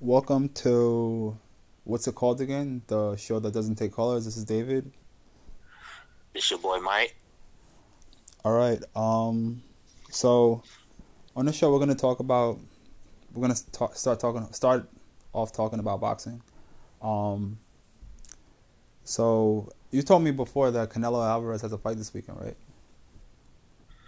[0.00, 1.38] Welcome to
[1.84, 2.82] what's it called again?
[2.86, 4.26] The show that doesn't take colors.
[4.26, 4.92] This is David.
[6.34, 7.16] It's your boy Mike.
[8.44, 8.78] All right.
[8.94, 9.62] Um.
[10.10, 10.62] So,
[11.34, 12.58] on the show, we're gonna talk about.
[13.32, 14.46] We're gonna talk, start talking.
[14.52, 14.86] Start
[15.32, 16.42] off talking about boxing.
[17.00, 17.58] Um.
[19.04, 22.56] So you told me before that Canelo Alvarez has a fight this weekend, right?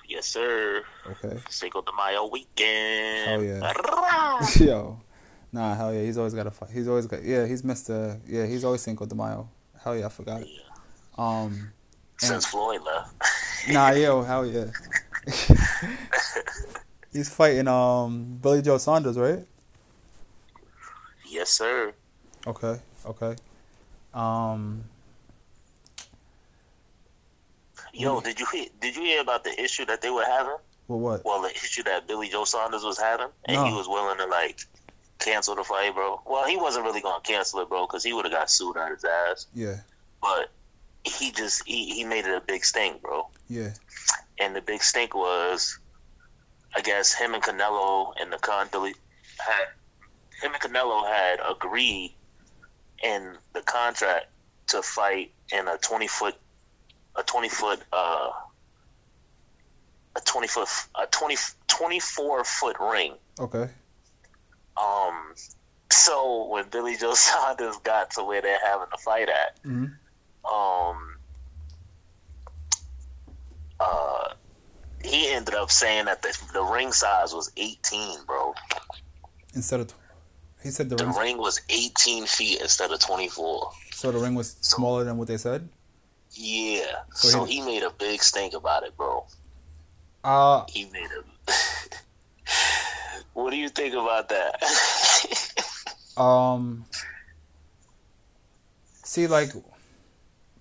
[0.07, 0.83] Yes, sir.
[1.07, 1.39] Okay.
[1.49, 3.27] Cinco de Mayo weekend.
[3.27, 4.45] Hell yeah.
[4.61, 5.01] Yo.
[5.53, 6.03] Nah, hell yeah.
[6.03, 6.71] He's always got a fight.
[6.71, 7.23] He's always got.
[7.23, 8.19] Yeah, he's Mr.
[8.27, 9.49] Yeah, he's always Cinco de Mayo.
[9.83, 10.49] Hell yeah, I forgot it.
[11.17, 11.73] Um.
[12.19, 13.15] Since Floyd left.
[13.71, 14.67] Nah, yo, hell yeah.
[17.13, 19.45] he's fighting um Billy Joe Saunders, right?
[21.29, 21.93] Yes, sir.
[22.47, 22.79] Okay.
[23.05, 23.37] Okay.
[24.15, 24.85] Um.
[27.93, 30.57] Yo, did you hear, did you hear about the issue that they were having?
[30.87, 31.25] Well, what?
[31.25, 33.65] Well, the issue that Billy Joe Saunders was having, and No.
[33.67, 34.61] he was willing to like
[35.19, 36.21] cancel the fight, bro.
[36.27, 38.91] Well, he wasn't really gonna cancel it, bro, because he would have got sued on
[38.93, 39.47] his ass.
[39.55, 39.77] Yeah.
[40.21, 40.51] But
[41.05, 43.29] he just he, he made it a big stink, bro.
[43.49, 43.71] Yeah.
[44.39, 45.79] and the big stink was,
[46.75, 48.97] I guess him and Canelo and the con delete
[49.39, 49.69] had
[50.43, 52.15] him and Canelo had agreed
[53.03, 54.27] in the contract
[54.69, 56.35] to fight in a twenty foot
[57.17, 58.31] a twenty foot uh
[60.17, 60.69] a twenty foot
[61.01, 61.37] a 20,
[61.69, 63.15] 24 foot ring.
[63.39, 63.69] Okay.
[64.81, 65.35] Um,
[65.93, 69.87] so when Billy Joe Saunders got to where they're having the fight at, hmm
[70.51, 70.97] um,
[73.81, 74.29] uh,
[75.05, 78.55] he ended up saying that the, the ring size was 18, bro.
[79.55, 79.95] Instead of,
[80.63, 81.17] he said the The ring.
[81.17, 83.71] ring was 18 feet instead of 24.
[83.93, 85.69] So the ring was smaller than what they said.
[86.33, 86.87] Yeah.
[87.15, 89.25] So So, he- he, made a big stink about it, bro.
[90.25, 91.53] Uh He made a.
[93.39, 94.61] what do you think about that?
[96.17, 96.85] Um.
[99.05, 99.51] See, like,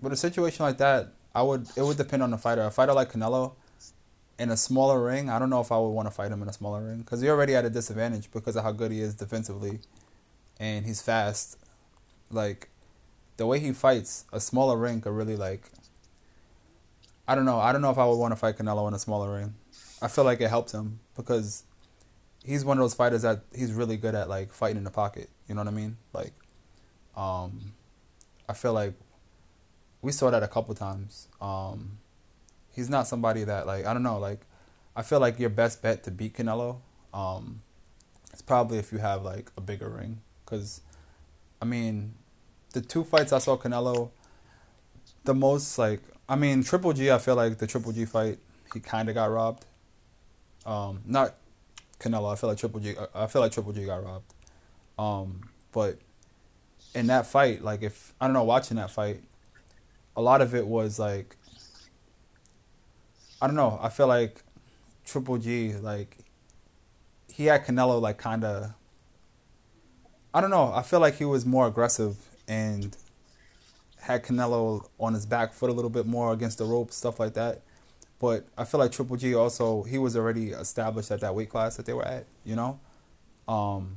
[0.00, 1.66] with a situation like that, I would.
[1.76, 2.62] It would depend on the fighter.
[2.62, 3.54] A fighter like Canelo,
[4.38, 6.48] in a smaller ring, I don't know if I would want to fight him in
[6.48, 9.16] a smaller ring because he's already at a disadvantage because of how good he is
[9.16, 9.80] defensively,
[10.60, 11.58] and he's fast.
[12.30, 12.68] Like,
[13.36, 15.72] the way he fights, a smaller ring could really like.
[17.26, 17.58] I don't know.
[17.58, 19.54] I don't know if I would want to fight Canelo in a smaller ring.
[20.00, 21.64] I feel like it helps him because
[22.48, 25.28] he's one of those fighters that he's really good at like fighting in the pocket.
[25.46, 25.98] You know what I mean?
[26.14, 26.32] Like,
[27.14, 27.74] um,
[28.48, 28.94] I feel like
[30.00, 31.28] we saw that a couple times.
[31.42, 31.98] Um,
[32.74, 34.18] he's not somebody that like I don't know.
[34.18, 34.40] Like,
[34.96, 36.78] I feel like your best bet to beat Canelo,
[37.12, 37.60] um,
[38.32, 40.22] is probably if you have like a bigger ring.
[40.46, 40.80] Cause,
[41.60, 42.14] I mean,
[42.72, 44.08] the two fights I saw Canelo,
[45.24, 47.10] the most like I mean Triple G.
[47.10, 48.38] I feel like the Triple G fight
[48.72, 49.66] he kind of got robbed.
[50.64, 51.34] Um, not
[51.98, 52.32] Canelo.
[52.32, 52.94] I feel like Triple G.
[53.14, 54.34] I feel like Triple G got robbed.
[54.98, 55.98] Um, but
[56.94, 59.22] in that fight, like if I don't know, watching that fight,
[60.16, 61.36] a lot of it was like
[63.40, 63.78] I don't know.
[63.80, 64.42] I feel like
[65.04, 66.18] Triple G, like
[67.32, 68.74] he had Canelo, like kind of.
[70.34, 70.72] I don't know.
[70.74, 72.16] I feel like he was more aggressive
[72.46, 72.96] and
[74.00, 77.34] had Canelo on his back foot a little bit more against the rope, stuff like
[77.34, 77.62] that.
[78.20, 81.76] But I feel like Triple G also he was already established at that weight class
[81.76, 82.80] that they were at, you know.
[83.46, 83.96] Um,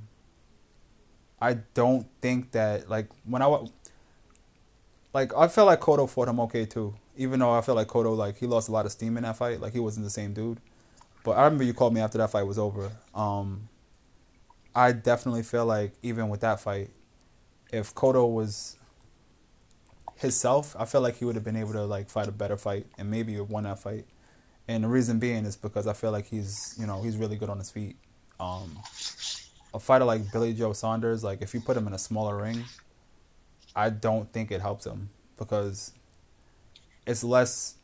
[1.41, 3.67] I don't think that like when I wa-
[5.13, 8.15] like I felt like Cotto fought him okay too, even though I felt like Cotto
[8.15, 10.33] like he lost a lot of steam in that fight, like he wasn't the same
[10.33, 10.59] dude.
[11.23, 12.91] But I remember you called me after that fight was over.
[13.13, 13.69] Um,
[14.73, 16.89] I definitely feel like even with that fight,
[17.71, 18.77] if Cotto was
[20.21, 22.85] himself, I feel like he would have been able to like fight a better fight
[22.97, 24.05] and maybe have won that fight.
[24.67, 27.49] And the reason being is because I feel like he's you know he's really good
[27.49, 27.97] on his feet.
[28.39, 28.79] Um,
[29.73, 32.65] a fighter like Billy Joe Saunders, like if you put him in a smaller ring,
[33.75, 35.93] I don't think it helps him because
[37.05, 37.75] it's less.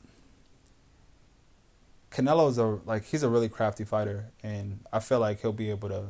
[2.12, 5.90] Canelo's a like he's a really crafty fighter, and I feel like he'll be able
[5.90, 6.04] to.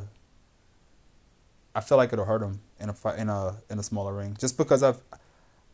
[1.73, 4.35] I feel like it'll hurt him in a fight in a in a smaller ring,
[4.39, 4.99] just because I've,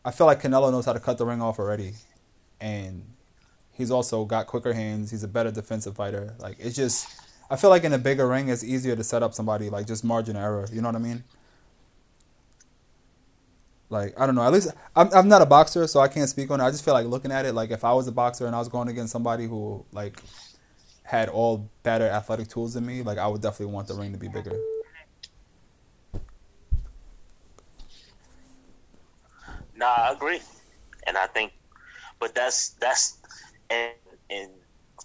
[0.04, 1.94] I feel like Canelo knows how to cut the ring off already,
[2.60, 3.04] and
[3.72, 5.10] he's also got quicker hands.
[5.10, 6.34] He's a better defensive fighter.
[6.38, 7.08] Like it's just,
[7.50, 10.04] I feel like in a bigger ring, it's easier to set up somebody like just
[10.04, 10.68] margin error.
[10.72, 11.24] You know what I mean?
[13.88, 14.42] Like I don't know.
[14.42, 16.64] At least I'm I'm not a boxer, so I can't speak on it.
[16.64, 18.58] I just feel like looking at it, like if I was a boxer and I
[18.58, 20.20] was going against somebody who like
[21.02, 24.18] had all better athletic tools than me, like I would definitely want the ring to
[24.18, 24.58] be bigger.
[29.84, 30.40] Nah, I agree,
[31.06, 31.52] and I think,
[32.18, 33.18] but that's that's
[33.68, 33.92] and
[34.30, 34.50] and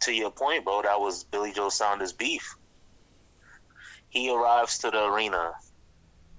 [0.02, 0.82] to your point, bro.
[0.82, 2.48] That was Billy Joe Saunders' beef.
[4.08, 5.52] He arrives to the arena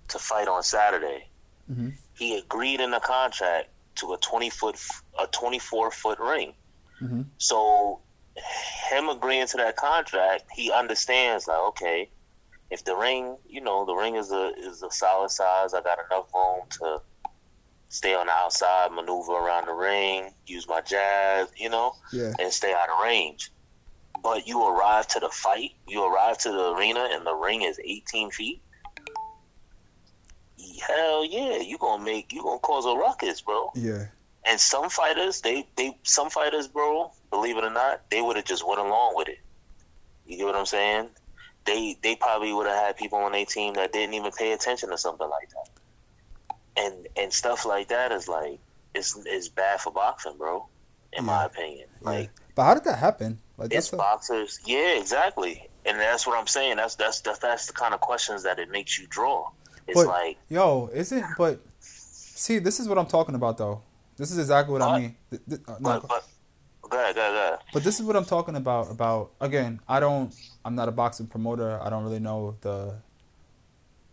[0.08, 1.28] to fight on Saturday.
[1.70, 1.92] Mhm.
[2.16, 4.76] He agreed in the contract to a twenty foot,
[5.18, 6.54] a twenty four foot ring.
[7.02, 7.26] Mhm.
[7.36, 8.00] So,
[8.88, 12.10] him agreeing to that contract, he understands like, okay,
[12.70, 15.98] if the ring, you know, the ring is a is a solid size, I got
[16.10, 17.02] enough room to
[17.90, 22.32] stay on the outside, maneuver around the ring, use my jab, you know, Yeah.
[22.38, 23.50] and stay out of range.
[24.22, 27.78] But you arrive to the fight, you arrive to the arena, and the ring is
[27.84, 28.62] 18 feet.
[30.86, 33.70] Hell yeah, you gonna make you gonna cause a ruckus, bro.
[33.74, 34.06] Yeah.
[34.44, 38.44] And some fighters, they they some fighters, bro, believe it or not, they would have
[38.44, 39.38] just went along with it.
[40.26, 41.08] You get what I'm saying?
[41.64, 44.90] They they probably would have had people on their team that didn't even pay attention
[44.90, 45.79] to something like that.
[46.82, 48.58] And and stuff like that is like
[48.94, 50.66] it's it's bad for boxing, bro.
[51.12, 51.46] In my Yeah.
[51.46, 52.10] opinion, Yeah.
[52.10, 53.38] like But how did that happen?
[53.58, 54.60] Like it's that's a, boxers.
[54.64, 55.68] Yeah, exactly.
[55.86, 56.76] And that's what I'm saying.
[56.76, 59.50] That's that's that's, that's the kind of questions that it makes you draw.
[59.86, 61.24] It's But- like yo, is it?
[61.36, 63.82] but see, this is what I'm talking about though.
[64.16, 65.16] This is exactly what I mean.
[65.30, 66.24] Th- th- uh, no, but but
[66.90, 67.58] go ahead, go ahead, go ahead.
[67.72, 68.90] But this is what I'm talking about.
[68.90, 70.32] About again, I don't.
[70.64, 71.80] I'm not a boxing promoter.
[71.82, 72.94] I don't really know the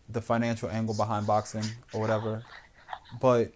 [0.10, 1.64] the financial angle behind boxing
[1.94, 2.44] or whatever.
[3.20, 3.52] But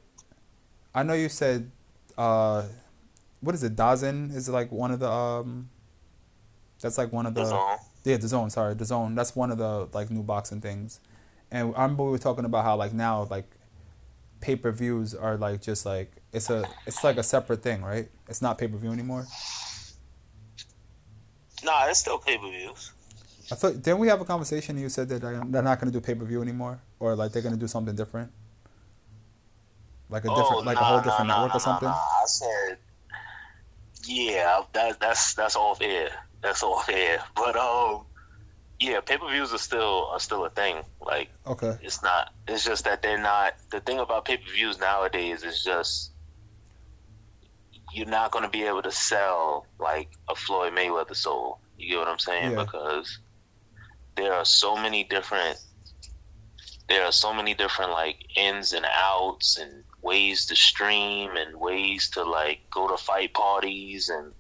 [0.94, 1.72] I know you said,
[2.18, 2.64] uh,
[3.42, 3.76] what is it?
[3.76, 5.70] Dazin is like one of the um.
[6.82, 7.78] That's like one of the The zone.
[8.04, 8.50] yeah the zone.
[8.50, 9.14] Sorry, the zone.
[9.16, 11.00] That's one of the like new boxing things.
[11.52, 13.46] And I remember we were talking about how like now like
[14.40, 18.10] pay per views are like just like it's a it's like a separate thing, right?
[18.28, 19.28] It's not pay per view anymore.
[21.64, 22.92] Nah, it's still pay per views.
[23.52, 24.76] I thought didn't we have a conversation?
[24.76, 27.16] and You said that they're they're not going to do pay per view anymore, or
[27.16, 28.32] like they're going to do something different,
[30.10, 31.88] like a different, like a whole different network or something.
[31.90, 32.78] I said,
[34.06, 36.10] yeah, that that's that's off air.
[36.42, 37.24] That's off air.
[37.36, 38.06] But um,
[38.80, 40.78] yeah, pay per views are still are still a thing.
[41.02, 42.34] Like Okay, it's not.
[42.48, 43.56] It's just that they're not.
[43.72, 46.12] The thing about pay per views nowadays is just
[47.94, 51.60] you're not going to be able to sell like a Floyd Mayweather soul.
[51.78, 52.52] You get what I'm saying?
[52.52, 52.64] Yeah.
[52.64, 53.20] Because
[54.16, 55.58] there are so many different.
[56.90, 62.10] There are so many different like ins and outs and ways to stream and ways
[62.12, 64.34] to like go to fight parties and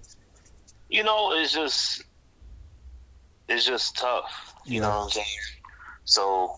[0.90, 2.04] you know it's just
[3.48, 4.54] it's just tough.
[4.66, 5.26] You know what I'm saying?
[6.04, 6.56] So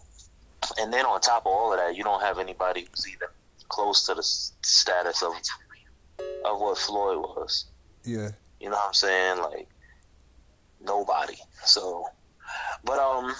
[0.79, 3.27] and then on top of all of that, you don't have anybody who's even
[3.69, 5.33] close to the status of
[6.45, 7.65] of what Floyd was.
[8.03, 8.29] yeah,
[8.59, 9.37] You know what I'm saying?
[9.39, 9.67] Like
[10.83, 11.35] nobody.
[11.65, 12.05] So,
[12.83, 13.33] but um,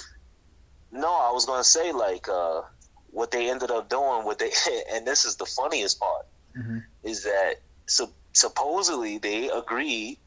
[0.92, 2.62] no, I was gonna say like uh,
[3.08, 4.26] what they ended up doing.
[4.26, 4.52] What they
[4.94, 6.26] and this is the funniest part
[6.56, 7.56] hmm is that
[7.88, 10.18] so, supposedly they agreed,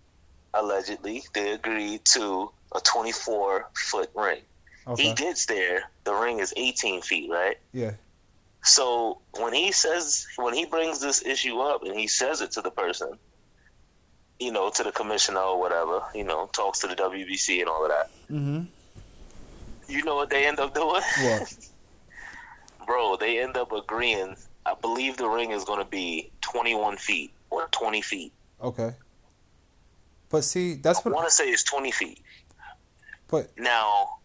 [0.54, 4.40] allegedly they agreed to a 24 foot ring.
[4.98, 7.56] He gets there, the ring is 18 feet, right?
[7.72, 7.92] yeah,
[8.62, 12.60] So when he says when he brings this issue up and he says it to
[12.60, 13.18] the person,
[14.38, 17.84] you know, to the commissioner or whatever, you know, talks to the WBC and all
[17.84, 18.06] of that.
[18.28, 18.60] hmm
[19.88, 21.56] You know what they end up doing, What?
[22.86, 23.16] bro?
[23.16, 24.36] They end up agreeing.
[24.64, 28.32] I believe the ring is going to be 21 feet or 20 feet.
[28.62, 28.94] Okay.
[30.28, 32.20] But see, that's what I want to say is 20 feet.
[33.28, 34.18] But Now,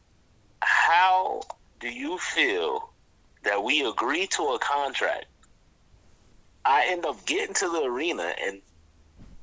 [0.61, 1.41] how
[1.79, 2.91] do you feel
[3.43, 5.25] that we agree to a contract?
[6.65, 8.61] I end up getting to the arena and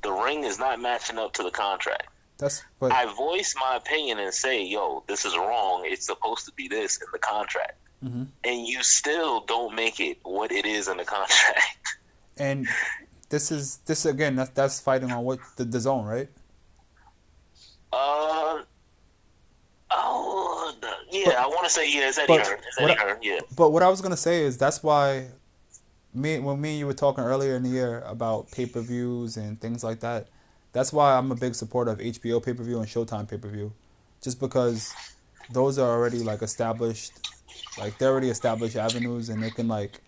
[0.02, 2.08] the ring is not matching up to the contract.
[2.38, 5.82] That's but I voice my opinion and say, yo, this is wrong.
[5.84, 7.78] It's supposed to be this in the contract.
[8.04, 8.28] Mhm.
[8.44, 11.78] And you still don't make it what it is in the contract.
[12.38, 12.66] and
[13.28, 14.36] this is this again.
[14.36, 16.28] That's that's fighting on what the, the zone, right?
[17.92, 18.62] Uh,
[19.90, 22.58] oh, the, yeah, But- I want to say, yeah, it's Eddie but Hearn.
[22.66, 23.40] It's what Eddie I- Hearn, yeah.
[23.56, 25.28] But what I was gonna say is that's why
[26.14, 29.36] me when me and you were talking earlier in the year about pay per views
[29.36, 30.28] and things like that.
[30.78, 33.48] That's why I'm a big supporter of HBO pay per view and Showtime pay per
[33.48, 33.72] view,
[34.22, 34.94] just because
[35.50, 37.14] those are already like established,
[37.80, 40.00] like they're already established avenues, and they can like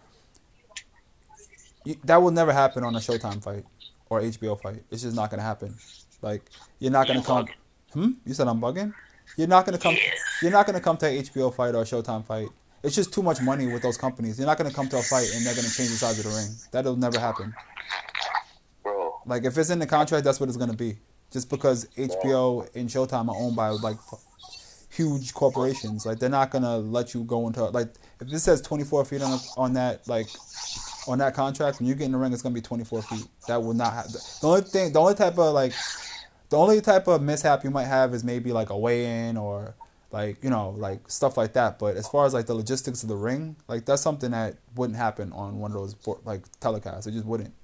[1.84, 3.64] you, that will never happen on a Showtime fight
[4.10, 4.84] or HBO fight.
[4.92, 5.74] It's just not gonna happen.
[6.22, 6.48] Like
[6.78, 7.48] you're not gonna come.
[7.92, 8.10] Hmm.
[8.24, 8.94] You said I'm bugging.
[9.36, 9.96] You're not gonna come.
[10.40, 12.48] You're not gonna come to a HBO fight or a Showtime fight.
[12.84, 14.38] It's just too much money with those companies.
[14.38, 16.30] You're not gonna come to a fight and they're gonna change the size of the
[16.30, 16.54] ring.
[16.70, 17.56] That'll never happen.
[19.30, 20.98] Like if it's in the contract, that's what it's gonna be.
[21.30, 23.96] Just because HBO and Showtime are owned by like
[24.90, 29.04] huge corporations, like they're not gonna let you go into like if it says 24
[29.04, 30.26] feet on on that like
[31.06, 33.26] on that contract, when you get in the ring, it's gonna be 24 feet.
[33.46, 34.92] That will not have the only thing.
[34.92, 35.74] The only type of like
[36.48, 39.76] the only type of mishap you might have is maybe like a weigh in or
[40.10, 41.78] like you know, like stuff like that.
[41.78, 44.98] But as far as like the logistics of the ring, like that's something that wouldn't
[44.98, 45.94] happen on one of those
[46.24, 47.06] like telecasts.
[47.06, 47.54] It just wouldn't.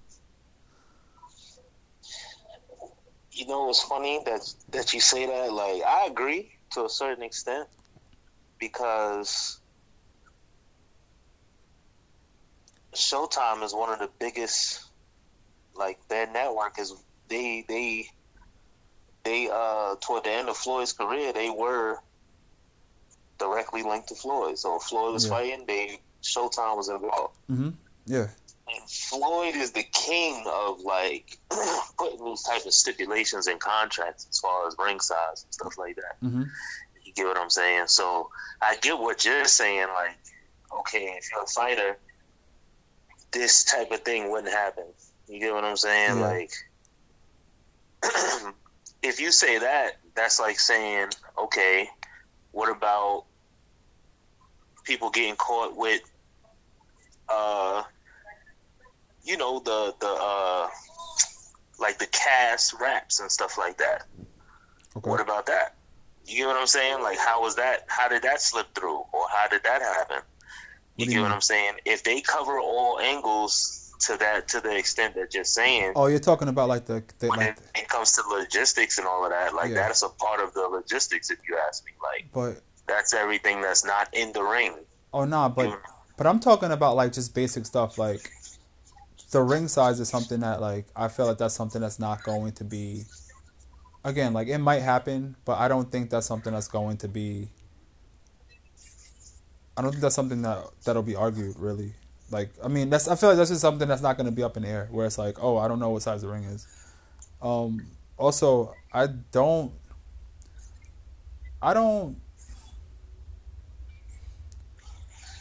[3.37, 4.41] You know, it's funny that
[4.71, 5.53] that you say that.
[5.53, 7.69] Like, I agree to a certain extent
[8.59, 9.61] because
[12.95, 14.85] Showtime is one of the biggest.
[15.75, 16.95] Like their network is
[17.29, 18.07] they they
[19.25, 21.99] they uh toward the end of Floyd's career they were
[23.39, 24.57] directly linked to Floyd.
[24.57, 25.31] So if Floyd was yeah.
[25.31, 27.37] fighting, they Showtime was involved.
[27.51, 27.71] Mm-hmm.
[28.07, 28.29] Yeah.
[28.69, 31.39] And Floyd is the king of like
[31.99, 35.97] putting these type of stipulations in contracts as far as ring size and stuff like
[35.97, 36.25] that.
[36.25, 36.43] Mm-hmm.
[37.05, 37.87] You get what I'm saying?
[37.87, 38.31] So
[38.61, 39.87] I get what you're saying.
[39.95, 40.19] Like,
[40.81, 41.97] okay, if you're a fighter,
[43.31, 44.85] this type of thing wouldn't happen.
[45.29, 46.19] You get what I'm saying?
[46.19, 46.27] Yeah.
[46.27, 46.53] Like,
[49.03, 51.09] if you say that, that's like saying,
[51.39, 51.89] okay,
[52.53, 53.25] what about
[54.85, 56.01] people getting caught with,
[57.29, 57.83] uh,
[59.27, 60.69] you know, the the uh,
[61.79, 64.05] like the cast raps and stuff like that.
[64.97, 65.11] Okay.
[65.11, 65.75] What about that?
[66.27, 67.03] You get what I'm saying?
[67.03, 67.85] Like, how was that?
[67.89, 70.19] How did that slip through, or how did that happen?
[70.97, 71.75] You what get you what I'm saying?
[71.85, 75.93] If they cover all angles to that to the extent that you're saying.
[75.97, 79.07] Oh, you're talking about like the, the when like it, it, comes to logistics and
[79.07, 79.55] all of that.
[79.55, 79.75] Like yeah.
[79.75, 81.93] that's a part of the logistics, if you ask me.
[82.03, 84.75] Like, but that's everything that's not in the ring.
[85.13, 85.81] Oh no, nah, but
[86.17, 88.31] but I'm talking about like just basic stuff like
[89.31, 92.53] the ring size is something that like I feel like that's something that's not going
[92.53, 93.05] to be
[94.05, 97.51] again like it might happen, but I don't think that's something that's going to be
[99.77, 101.95] I don't think that's something that that'll be argued really.
[102.31, 104.43] Like I mean that's I feel like that's just something that's not going to be
[104.43, 106.45] up in the air where it's like oh I don't know what size the ring
[106.45, 106.67] is.
[107.43, 109.73] Um, also I don't
[111.61, 112.17] I don't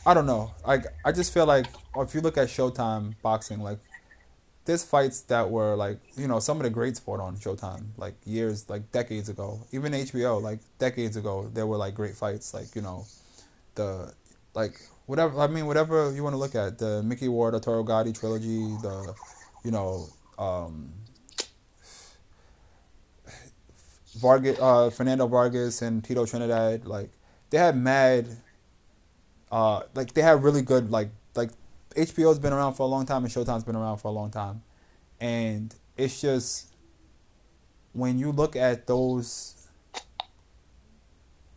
[0.08, 0.54] I don't know.
[0.66, 1.68] Like I just feel like
[2.04, 3.80] if you look at Showtime boxing, like
[4.66, 8.16] there's fights that were like you know some of the greats fought on Showtime like
[8.26, 9.62] years like decades ago.
[9.72, 13.06] Even HBO like decades ago there were like great fights like you know
[13.76, 14.14] the
[14.54, 18.12] like whatever I mean whatever you want to look at the Micky Ward Arturo Gatti
[18.12, 19.14] trilogy the
[19.64, 20.08] you know
[20.40, 20.92] um,
[24.18, 27.12] Vargas uh, Fernando Vargas and Tito Trinidad like
[27.52, 28.28] they had mad
[29.52, 31.10] uh, like they had really good like
[31.96, 34.62] HBO's been around for a long time and Showtime's been around for a long time,
[35.20, 36.74] and it's just
[37.94, 39.68] when you look at those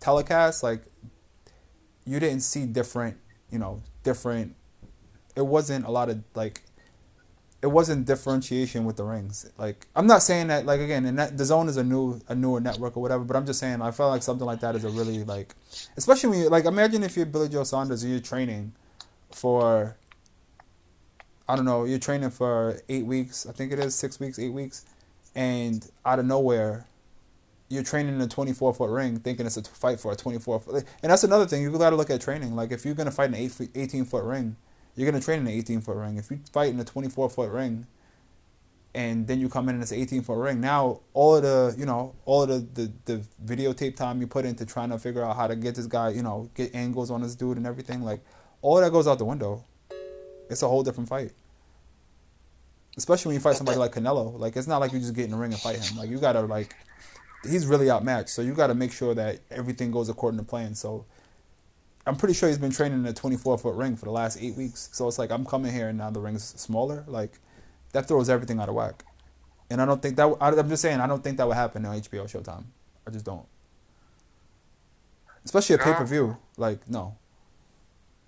[0.01, 0.83] telecasts, like
[2.05, 3.17] you didn't see different,
[3.51, 4.55] you know, different.
[5.35, 6.63] It wasn't a lot of like
[7.61, 9.51] it wasn't differentiation with the rings.
[9.59, 12.61] Like I'm not saying that like again, and that DAZN is a new a newer
[12.61, 14.91] network or whatever, but I'm just saying I felt like something like that is a
[14.91, 15.55] really like,
[15.97, 18.73] especially when you like imagine if you're Billy Joe Saunders and you're training
[19.33, 19.97] for.
[21.49, 21.85] I don't know.
[21.85, 23.47] You're training for eight weeks.
[23.47, 24.85] I think it is six weeks, eight weeks,
[25.35, 26.87] and out of nowhere,
[27.71, 30.85] you're training in a 24 foot ring, thinking it's a fight for a 24 foot.
[31.03, 31.63] And that's another thing.
[31.63, 32.55] You got to look at training.
[32.55, 34.57] Like if you're gonna fight an 18 foot ring,
[34.95, 36.17] you're gonna train in an 18 foot ring.
[36.19, 37.87] If you fight in a 24 foot ring,
[38.95, 41.87] and then you come in in this 18 foot ring, now all of the you
[41.87, 45.37] know all of the, the the videotape time you put into trying to figure out
[45.37, 48.21] how to get this guy, you know, get angles on this dude and everything, like
[48.61, 49.65] all that goes out the window.
[50.51, 51.33] It's a whole different fight.
[52.97, 54.39] Especially when you fight somebody like Canelo.
[54.39, 55.97] Like it's not like you just get in the ring and fight him.
[55.97, 56.75] Like you gotta like
[57.49, 58.31] he's really outmatched.
[58.31, 60.75] So you gotta make sure that everything goes according to plan.
[60.75, 61.05] So
[62.07, 64.57] I'm pretty sure he's been training in a 24 foot ring for the last eight
[64.57, 64.89] weeks.
[64.93, 67.05] So it's like I'm coming here and now the ring's smaller.
[67.07, 67.39] Like
[67.93, 69.05] that throws everything out of whack.
[69.71, 72.01] And I don't think that I'm just saying I don't think that would happen on
[72.01, 72.65] HBO Showtime.
[73.07, 73.47] I just don't.
[75.45, 76.37] Especially a pay per view.
[76.57, 77.17] Like no.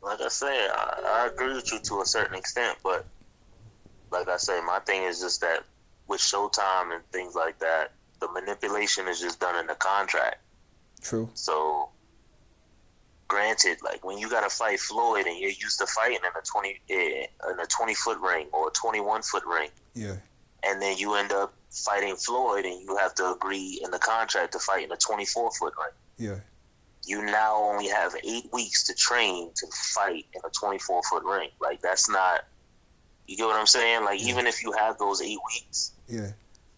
[0.02, 3.06] Like I say, I, I agree with you to a certain extent, but
[4.10, 5.64] like I say, my thing is just that
[6.08, 10.36] with Showtime and things like that, the manipulation is just done in the contract.
[11.02, 11.28] True.
[11.34, 11.90] So
[13.28, 16.44] granted, like when you got to fight Floyd and you're used to fighting in a
[16.44, 20.16] twenty eh, in a twenty foot ring or a twenty one foot ring, yeah,
[20.64, 24.52] and then you end up fighting Floyd and you have to agree in the contract
[24.52, 26.40] to fight in a twenty four foot ring, yeah.
[27.10, 31.24] You now only have eight weeks to train to fight in a twenty four foot
[31.24, 31.50] ring.
[31.60, 32.42] Like that's not.
[33.26, 34.04] You get what I'm saying?
[34.04, 36.30] Like even if you have those eight weeks, yeah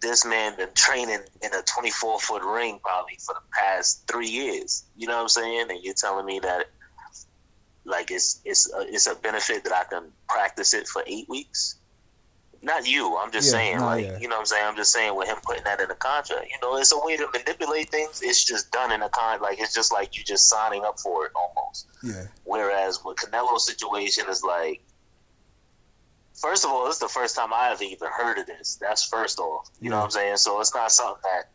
[0.02, 4.84] this man been training in a 24 foot ring probably for the past three years.
[4.96, 5.66] You know what I'm saying?
[5.70, 6.66] And you're telling me that
[7.84, 11.76] like it's it's a, it's a benefit that I can practice it for eight weeks.
[12.64, 13.16] Not you.
[13.18, 14.18] I'm just Yeah, saying, like, yeah.
[14.20, 14.64] you know what I'm saying?
[14.66, 16.46] I'm just saying with him putting that in the contract.
[16.48, 18.20] You know, it's a way to manipulate things.
[18.22, 19.40] It's just done in a con.
[19.42, 21.88] Like, it's just like you just signing up for it almost.
[22.04, 22.26] Yeah.
[22.44, 24.80] Whereas with Canelo's situation is like,
[26.40, 28.76] first of all, this is the first time I have even heard of this.
[28.80, 29.68] That's first off.
[29.80, 30.36] You know what I'm saying?
[30.36, 31.50] So it's not something that,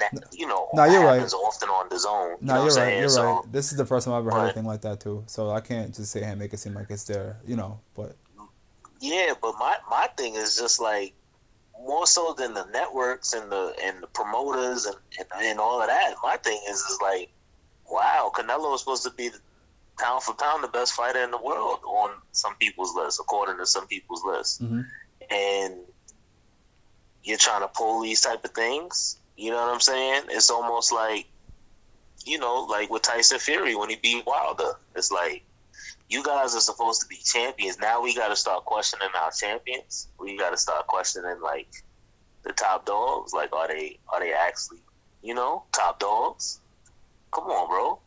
[0.00, 1.14] that you know, No, you're right.
[1.14, 2.36] happens often on the zone.
[2.40, 2.98] You No, know you're right.
[2.98, 3.52] You're so, right.
[3.52, 5.22] This is the first time I've ever heard anything like that too.
[5.28, 7.78] So I can't just sit here and make it seem like it's there, you know.
[7.94, 8.16] But
[9.02, 11.12] Yeah, but my my thing is just like
[11.80, 15.88] more so than the networks and the and the promoters and, and, and all of
[15.88, 16.14] that.
[16.22, 17.28] My thing is is like,
[17.90, 19.40] wow, Canelo is supposed to be the
[19.98, 23.66] pound for pound the best fighter in the world on some people's list, according to
[23.66, 24.86] some people's list, Mhm.
[25.30, 25.74] and
[27.24, 29.18] you're trying to pull these type of things.
[29.36, 30.24] You know what I'm saying?
[30.28, 31.26] It's almost like,
[32.24, 34.74] you know, like with Tyson Fury when he beat Wilder.
[34.94, 35.44] It's like
[36.12, 37.78] you guys are supposed to be champions.
[37.78, 40.08] Now we got to start questioning our champions.
[40.20, 41.68] We got to start questioning like
[42.44, 43.32] the top dogs.
[43.32, 44.82] Like, are they are they actually,
[45.22, 46.60] you know, top dogs?
[47.32, 47.98] Come on, bro.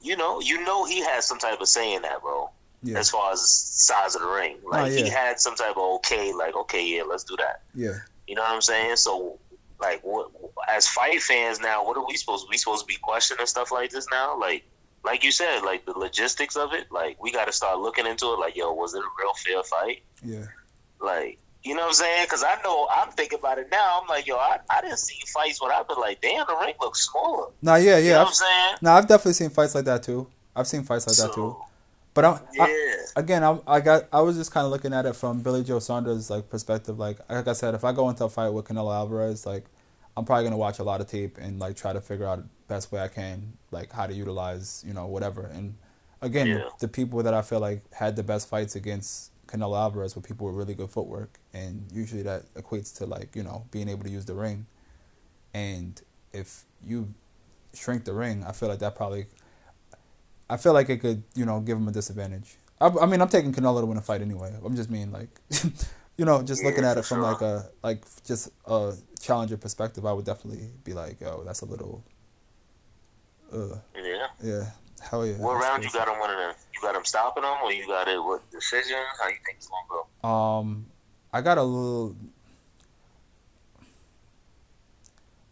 [0.00, 2.50] You know, you know he has some type of say in that, bro.
[2.84, 5.04] yeah, As far as size of the ring, oh, like yeah.
[5.04, 7.62] he had some type of okay, like okay, yeah, let's do that.
[7.74, 8.96] yeah, You know what I'm saying?
[8.96, 9.38] So,
[9.80, 10.30] like, what
[10.68, 12.46] as fight fans now, what are we supposed?
[12.48, 14.38] We supposed to be questioning stuff like this now?
[14.38, 14.64] Like,
[15.04, 16.90] like you said, like the logistics of it.
[16.90, 18.38] Like, we got to start looking into it.
[18.38, 20.02] Like, yo, was it a real fair fight?
[20.22, 20.46] yeah,
[21.00, 22.24] Like, you know what I'm saying?
[22.26, 24.00] Because I know I'm thinking about it now.
[24.02, 26.74] I'm like, yo, I, I didn't see fights where I've been like, damn, the ring
[26.80, 27.50] looks smaller.
[27.62, 28.12] No, yeah, You yeah.
[28.12, 28.76] know I've, what I'm saying?
[28.82, 30.26] no, I've definitely seen fights like that too.
[30.56, 31.56] I've seen fights like that too.
[32.14, 32.64] But I'm, yeah.
[32.64, 35.64] I, again, I, I got, I was just kind of looking at it from Billy
[35.64, 36.98] Joe Saunders' like perspective.
[36.98, 39.64] Like, like I said, if I go into a fight with Canelo Alvarez, like,
[40.16, 42.48] I'm probably gonna watch a lot of tape and like try to figure out the
[42.68, 45.46] best way I can, like how to utilize, you know, whatever.
[45.46, 45.74] And
[46.22, 46.68] again, Yeah.
[46.80, 50.46] the people that I feel like had the best fights against Canelo Alvarez were people
[50.46, 54.10] with really good footwork, and usually that equates to like you know being able to
[54.10, 54.66] use the ring.
[55.52, 56.00] And
[56.32, 57.12] if you
[57.74, 59.26] shrink the ring, I feel like that probably,
[60.48, 62.56] I feel like it could you know give him a disadvantage.
[62.80, 64.52] I, I mean, I'm taking Canelo to win a fight anyway.
[64.64, 65.28] I'm just mean like,
[66.16, 67.32] you know, just Yeah, looking at it from sure.
[67.32, 71.66] like a like just a challenger perspective, I would definitely be like, oh, that's a
[71.66, 72.04] little,
[73.52, 74.26] uh, Yeah.
[74.42, 75.34] yeah, hell yeah.
[75.38, 76.36] What that's round you got him winning?
[76.38, 76.54] in?
[76.74, 78.98] You got him stopping him, or you got it with decision?
[79.20, 80.28] How you think it's gonna go?
[80.28, 80.86] Um,
[81.32, 82.16] I got a little.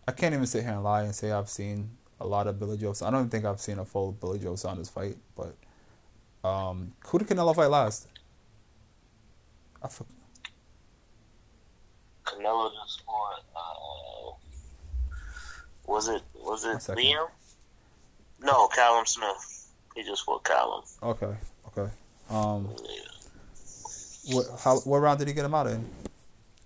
[0.06, 2.76] I can't even sit here and lie and say I've seen a lot of Billy
[2.76, 2.92] Joe.
[3.02, 5.56] I don't even think I've seen a full Billy Joe Saunders fight, but
[6.46, 8.08] um, who did Canelo fight last?
[9.82, 10.04] I for,
[12.24, 13.42] Canelo just fought.
[13.56, 14.32] Uh,
[15.86, 16.78] was it was it.
[16.96, 17.26] Liam?
[18.40, 19.70] No, Callum Smith.
[19.94, 20.82] He just fought Callum.
[21.02, 21.34] okay,
[21.68, 21.90] okay.
[22.30, 24.34] Um, Yeah.
[24.34, 25.84] what how what round did he get him out in?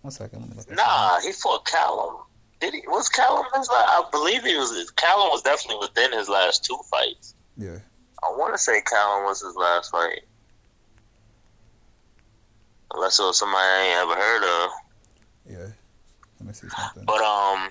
[0.03, 0.71] One second, let me look.
[0.71, 2.16] Nah, he fought Callum.
[2.61, 2.83] Did he?
[2.87, 3.69] Was Callum his?
[3.69, 3.88] last?
[3.88, 4.90] I believe he was.
[4.97, 7.35] Callum was definitely within his last two fights.
[7.57, 7.79] Yeah,
[8.23, 10.21] I want to say Callum was his last fight.
[12.95, 14.71] Unless it was somebody I ain't ever heard of.
[16.62, 16.69] Yeah.
[16.69, 17.05] Let me see something.
[17.05, 17.71] But um,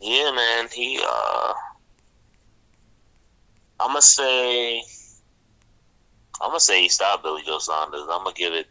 [0.00, 1.52] yeah, man, he uh,
[3.80, 4.82] I'm gonna say,
[6.40, 8.02] I'm gonna say he stopped Billy Joe Saunders.
[8.02, 8.66] I'm gonna give it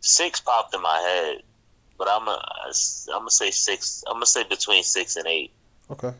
[0.00, 1.42] six popped in my head,
[1.98, 2.42] but I'm gonna
[3.12, 4.04] I'm gonna say six.
[4.06, 5.52] I'm gonna say between six and eight.
[5.90, 6.12] Okay,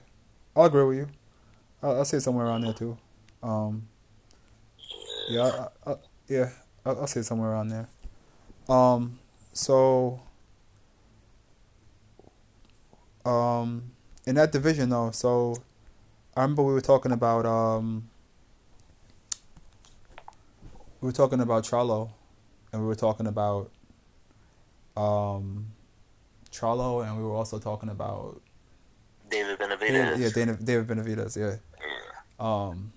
[0.57, 1.09] I'll agree with you.
[1.83, 2.97] I'll, I'll say somewhere around there too.
[3.43, 3.89] Um,
[5.29, 5.95] yeah, I, I,
[6.31, 6.51] yeah,
[6.87, 7.89] I'll, I'll say somewhere around there.
[8.69, 9.19] Um,
[9.53, 10.21] so,
[13.27, 13.91] um,
[14.27, 15.57] in that division though, so
[16.37, 18.09] I remember we were talking about um,
[21.01, 22.11] we were talking about Charlo,
[22.73, 23.71] and we were talking about
[24.97, 25.73] um,
[26.53, 28.41] Charlo, and we were also talking about
[29.29, 30.19] David yeah, Benavidez.
[30.19, 31.57] yeah, David, David Benavidez, yeah.
[32.39, 32.93] Um,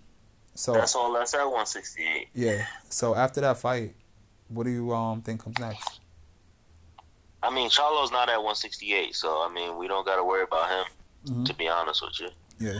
[0.55, 2.29] so That's all that's at 168.
[2.33, 3.95] yeah, so after that fight,
[4.49, 5.99] what do you um think comes next?
[7.41, 10.69] I mean, Charlo's not at 168, so I mean, we don't got to worry about
[10.69, 10.85] him.
[11.25, 11.45] Mhm.
[11.45, 12.79] To be honest with you, Yeah,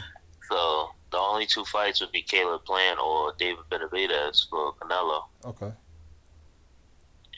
[0.50, 5.24] so the only two fights would be Caleb Plant or David Benavidez for Canelo.
[5.46, 5.72] okay,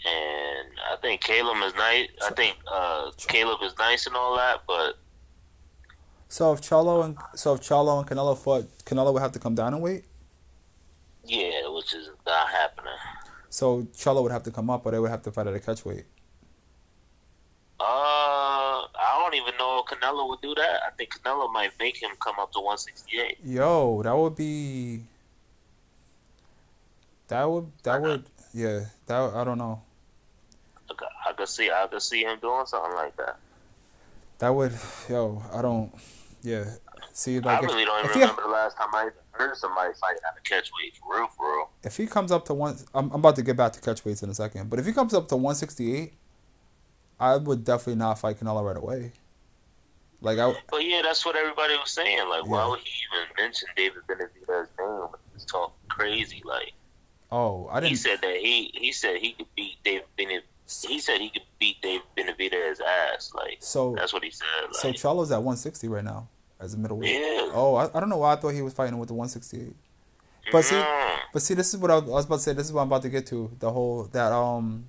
[0.05, 2.09] And I think Caleb is nice.
[2.23, 4.97] I think uh, Caleb is nice and all that, but
[6.27, 9.55] so if Charlo and so if Charlo and Canelo fought, Canelo would have to come
[9.55, 10.05] down and weight.
[11.25, 12.93] Yeah, which is not happening.
[13.49, 15.59] So Charlo would have to come up, or they would have to fight at a
[15.59, 16.05] catch weight.
[17.79, 20.81] Uh, I don't even know if Canelo would do that.
[20.88, 23.38] I think Canelo might make him come up to 168.
[23.43, 25.03] Yo, that would be
[27.27, 28.85] That would that would yeah.
[29.07, 29.81] That I don't know.
[31.27, 33.38] I could see I could see him doing something like that.
[34.39, 34.73] That would
[35.09, 35.41] yo.
[35.53, 35.91] I don't.
[36.43, 36.65] Yeah.
[37.17, 39.56] See, like I really if, don't even he, remember the last time I even heard
[39.56, 41.69] somebody fight at a catch weight for real, for real.
[41.82, 44.21] if he comes up to one, I'm, I'm about to get back to catch weights
[44.21, 44.69] in a second.
[44.69, 46.12] But if he comes up to 168,
[47.17, 49.13] I would definitely not fight Canelo right away.
[50.19, 52.28] Like I, But yeah, that's what everybody was saying.
[52.28, 55.08] Like, why would he even mention David Benavidez's name?
[55.32, 56.41] He's talking crazy.
[56.43, 56.73] Like
[57.32, 57.91] oh, I didn't.
[57.91, 60.86] He said that he he said he could beat David Benavidez.
[60.86, 63.32] He said he could beat David Benavidez's ass.
[63.34, 64.47] Like So that's what he said.
[64.71, 66.28] so Like, Charlo's at 160 right now
[66.59, 67.09] as a middleweight.
[67.11, 67.49] yeah.
[67.53, 69.75] Oh, I, I don't know why I thought he was fighting with the 168.
[70.51, 70.83] But see.
[71.33, 72.53] But see, this is what I was, about to say.
[72.53, 73.51] This is what I'm about to get to.
[73.59, 74.85] The whole that um,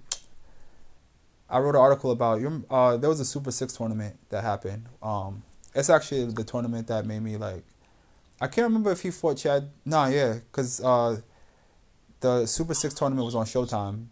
[1.49, 2.41] I wrote an article about.
[2.41, 4.87] You uh, there was a Super Six tournament that happened.
[5.03, 5.43] Um,
[5.75, 7.65] it's actually the tournament that made me like.
[8.41, 9.71] I can't remember if he fought Chad.
[9.85, 11.21] Nah, yeah, because uh,
[12.21, 14.07] the Super Six tournament was on Showtime,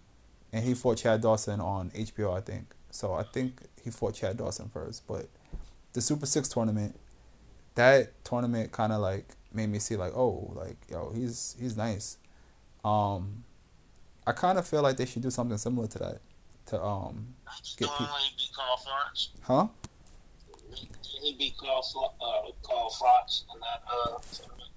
[0.53, 2.37] and he fought Chad Dawson on HBO.
[2.37, 3.15] I think so.
[3.15, 5.29] I think he fought Chad Dawson first, but
[5.93, 6.99] the Super Six tournament,
[7.75, 12.19] that tournament kind of like made me see like, oh, like yo, he's he's nice.
[12.85, 13.45] Um,
[14.27, 16.21] I kind of feel like they should do something similar to that.
[16.67, 17.35] To um,
[17.77, 19.29] Get Doing pe- when he beat Carl Froch.
[19.43, 19.67] huh?
[21.23, 21.83] He beat Carl
[22.21, 24.71] uh, Carl Froch in that uh, tournament.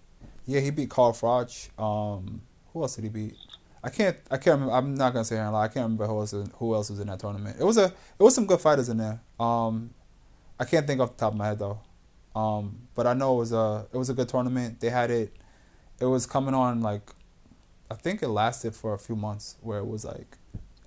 [0.45, 1.69] Yeah, he beat Carl Froch.
[1.81, 2.41] Um,
[2.73, 3.36] who else did he beat?
[3.83, 4.17] I can't.
[4.29, 4.73] I can't remember.
[4.73, 5.65] I'm not gonna say here lie.
[5.65, 6.31] I can't remember who else.
[6.31, 7.57] Who else was in that tournament?
[7.60, 7.86] It was a.
[7.86, 9.19] It was some good fighters in there.
[9.39, 9.91] Um,
[10.60, 11.79] I can't think off the top of my head though.
[12.38, 13.88] Um, but I know it was a.
[13.91, 14.80] It was a good tournament.
[14.80, 15.36] They had it.
[16.00, 17.10] It was coming on like,
[17.89, 20.38] I think it lasted for a few months where it was like,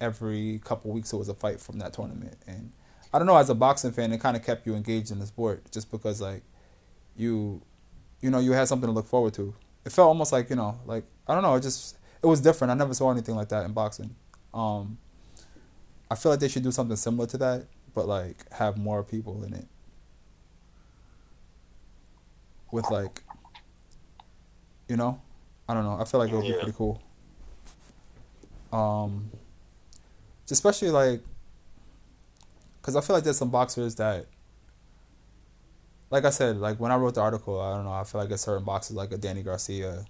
[0.00, 2.72] every couple weeks it was a fight from that tournament and.
[3.12, 3.36] I don't know.
[3.36, 6.20] As a boxing fan, it kind of kept you engaged in the sport, just because
[6.20, 6.44] like,
[7.16, 7.60] you,
[8.20, 9.52] you know, you had something to look forward to.
[9.84, 11.56] It felt almost like you know, like I don't know.
[11.56, 12.70] It just it was different.
[12.70, 14.14] I never saw anything like that in boxing.
[14.54, 14.98] Um,
[16.08, 19.42] I feel like they should do something similar to that, but like have more people
[19.42, 19.66] in it.
[22.72, 23.22] With like,
[24.88, 25.20] you know,
[25.68, 25.98] I don't know.
[26.00, 27.02] I feel like it would be pretty cool.
[28.72, 29.30] Um,
[30.50, 31.22] especially like,
[32.82, 34.26] cause I feel like there's some boxers that,
[36.10, 37.92] like I said, like when I wrote the article, I don't know.
[37.92, 40.04] I feel like there's certain boxers like a Danny Garcia,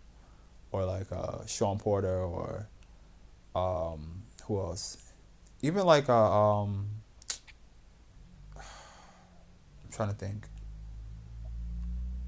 [0.73, 2.69] or like uh, Sean Porter, or
[3.55, 4.99] um, who else?
[5.63, 6.87] Even like a um,
[8.57, 8.63] I'm
[9.93, 10.47] trying to think.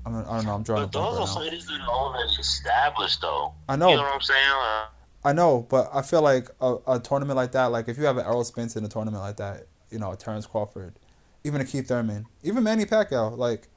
[0.05, 0.55] I'm, I don't know.
[0.55, 3.55] I'm drawing But those right are fighters that are already established, though.
[3.69, 3.91] I know.
[3.91, 4.51] You know what I'm saying?
[4.51, 4.87] Uh,
[5.25, 8.17] I know, but I feel like a, a tournament like that, like if you have
[8.17, 10.99] an Errol Spence in a tournament like that, you know, a Terrence Crawford,
[11.45, 13.69] even a Keith Thurman, even Manny Pacquiao, like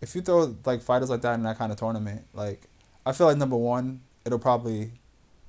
[0.00, 2.62] if you throw like fighters like that in that kind of tournament, like
[3.04, 4.92] I feel like number one, it'll probably,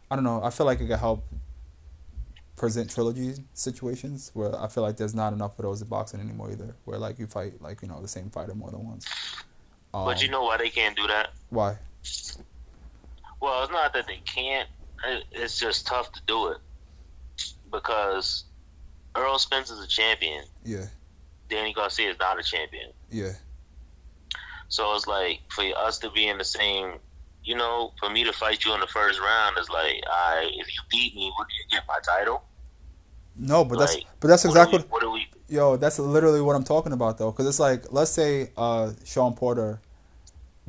[0.09, 1.25] I don't know, I feel like it could help
[2.57, 6.51] present trilogy situations where I feel like there's not enough of those in boxing anymore
[6.51, 9.07] either, where like you fight like you know the same fighter more than once.
[9.93, 11.31] Um, but you know why they can't do that?
[11.49, 11.77] why?
[13.41, 14.69] Well, it's not that they can't.
[15.31, 16.57] It's just tough to do it
[17.71, 18.43] because
[19.15, 20.43] Earl Spence is a champion.
[20.63, 20.85] Yeah,
[21.49, 22.91] Danny Garcia is not a champion.
[23.09, 23.33] yeah,
[24.69, 26.93] So it's like for us to be in the same,
[27.43, 30.67] you know, for me to fight you in the first round is like, I if
[30.67, 31.83] you beat me, what do you get?
[31.87, 32.43] My title?
[33.35, 35.27] no, but that's but that's exactly What, what we?
[35.51, 39.33] Yo, that's literally what I'm talking about though, because it's like, let's say uh, Sean
[39.33, 39.81] Porter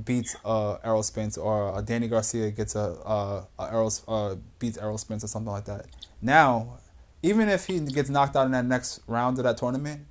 [0.02, 4.76] beats uh, Errol Spence, or uh, Danny Garcia gets a, uh, a Errol uh, beats
[4.78, 5.86] Errol Spence or something like that.
[6.20, 6.78] Now,
[7.22, 10.04] even if he gets knocked out in that next round of that tournament,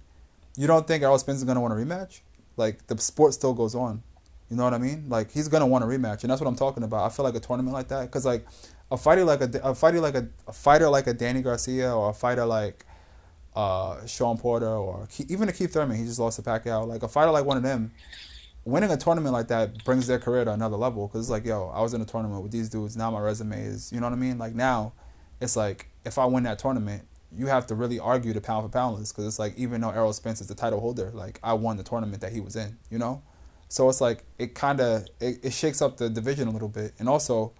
[0.55, 2.21] you don't think Errol Spence is gonna want a rematch?
[2.55, 4.01] Like the sport still goes on.
[4.49, 5.09] You know what I mean?
[5.09, 7.03] Like he's gonna want a rematch, and that's what I'm talking about.
[7.03, 8.47] I feel like a tournament like that, because like
[8.89, 12.11] a fighter like a, a fighter like a, a fighter like a Danny Garcia or
[12.11, 12.85] a fighter like
[13.55, 15.97] uh, Sean Porter or even a Keith Thurman.
[15.97, 16.87] He just lost to Pacquiao.
[16.87, 17.91] Like a fighter like one of them,
[18.65, 21.07] winning a tournament like that brings their career to another level.
[21.07, 22.95] Because it's like, yo, I was in a tournament with these dudes.
[22.95, 24.37] Now my resume is, you know what I mean?
[24.37, 24.93] Like now,
[25.39, 28.69] it's like if I win that tournament, you have to really argue the pound for
[28.69, 29.13] pound list.
[29.13, 31.83] Because it's like even though Errol Spence is the title holder, like I won the
[31.83, 32.77] tournament that he was in.
[32.89, 33.21] You know,
[33.67, 36.93] so it's like it kind of it, it shakes up the division a little bit,
[36.99, 37.53] and also.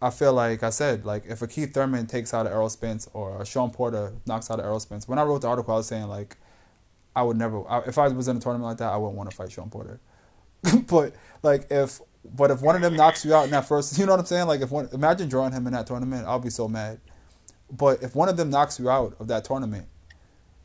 [0.00, 3.08] I feel like I said, like if a Keith Thurman takes out an Errol Spence
[3.12, 5.08] or a Sean Porter knocks out an Errol Spence.
[5.08, 6.36] When I wrote the article, I was saying like,
[7.16, 7.68] I would never.
[7.68, 9.70] I, if I was in a tournament like that, I wouldn't want to fight Sean
[9.70, 10.00] Porter.
[10.88, 14.06] but like if, but if one of them knocks you out in that first, you
[14.06, 14.46] know what I'm saying?
[14.46, 17.00] Like if one, imagine drawing him in that tournament, I'll be so mad.
[17.70, 19.88] But if one of them knocks you out of that tournament,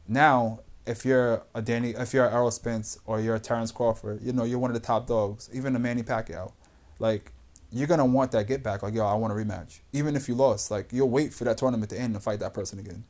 [0.08, 4.22] now if you're a Danny, if you're a Errol Spence or you're a Terrence Crawford,
[4.22, 6.52] you know you're one of the top dogs, even a Manny Pacquiao,
[7.00, 7.32] like
[7.74, 8.84] you're gonna want that get back.
[8.84, 9.80] Like, yo, I want a rematch.
[9.92, 12.54] Even if you lost, like you'll wait for that tournament to end to fight that
[12.54, 13.04] person again.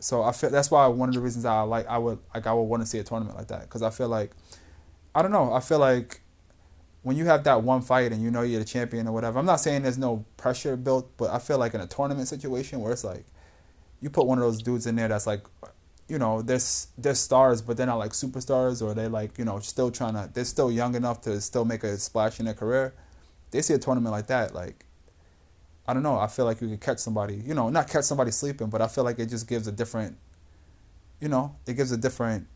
[0.00, 2.52] So I feel that's why one of the reasons I like I would like I
[2.52, 4.32] would want to see a tournament like that because I feel like
[5.14, 6.22] I don't know I feel like
[7.02, 9.38] when you have that one fight and you know you're the champion or whatever.
[9.38, 12.80] I'm not saying there's no pressure built, but I feel like in a tournament situation
[12.80, 13.26] where it's like
[14.00, 15.42] you put one of those dudes in there that's like
[16.08, 16.60] you know, they're,
[16.98, 20.30] they're stars, but they're not like superstars, or they're like, you know, still trying to,
[20.32, 22.94] they're still young enough to still make a splash in their career.
[23.50, 24.84] They see a tournament like that, like,
[25.86, 28.30] I don't know, I feel like you could catch somebody, you know, not catch somebody
[28.30, 30.16] sleeping, but I feel like it just gives a different,
[31.20, 32.46] you know, it gives a different,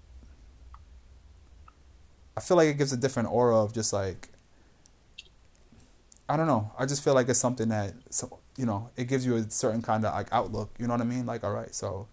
[2.36, 4.28] I feel like it gives a different aura of just like,
[6.28, 9.24] I don't know, I just feel like it's something that, so, you know, it gives
[9.24, 11.24] you a certain kind of like outlook, you know what I mean?
[11.26, 12.06] Like, all right, so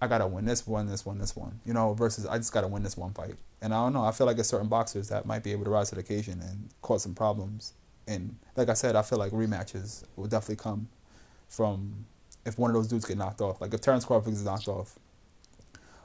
[0.00, 2.68] I gotta win this one, this one, this one, you know, versus I just gotta
[2.68, 3.36] win this one fight.
[3.62, 5.70] And I don't know, I feel like there's certain boxers that might be able to
[5.70, 7.72] rise to the occasion and cause some problems.
[8.06, 10.88] And like I said, I feel like rematches will definitely come
[11.48, 12.04] from
[12.44, 13.60] if one of those dudes get knocked off.
[13.60, 14.98] Like if Terrence Crawford gets knocked off.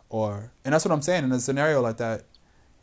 [0.10, 2.23] Or and that's what I'm saying, in a scenario like that,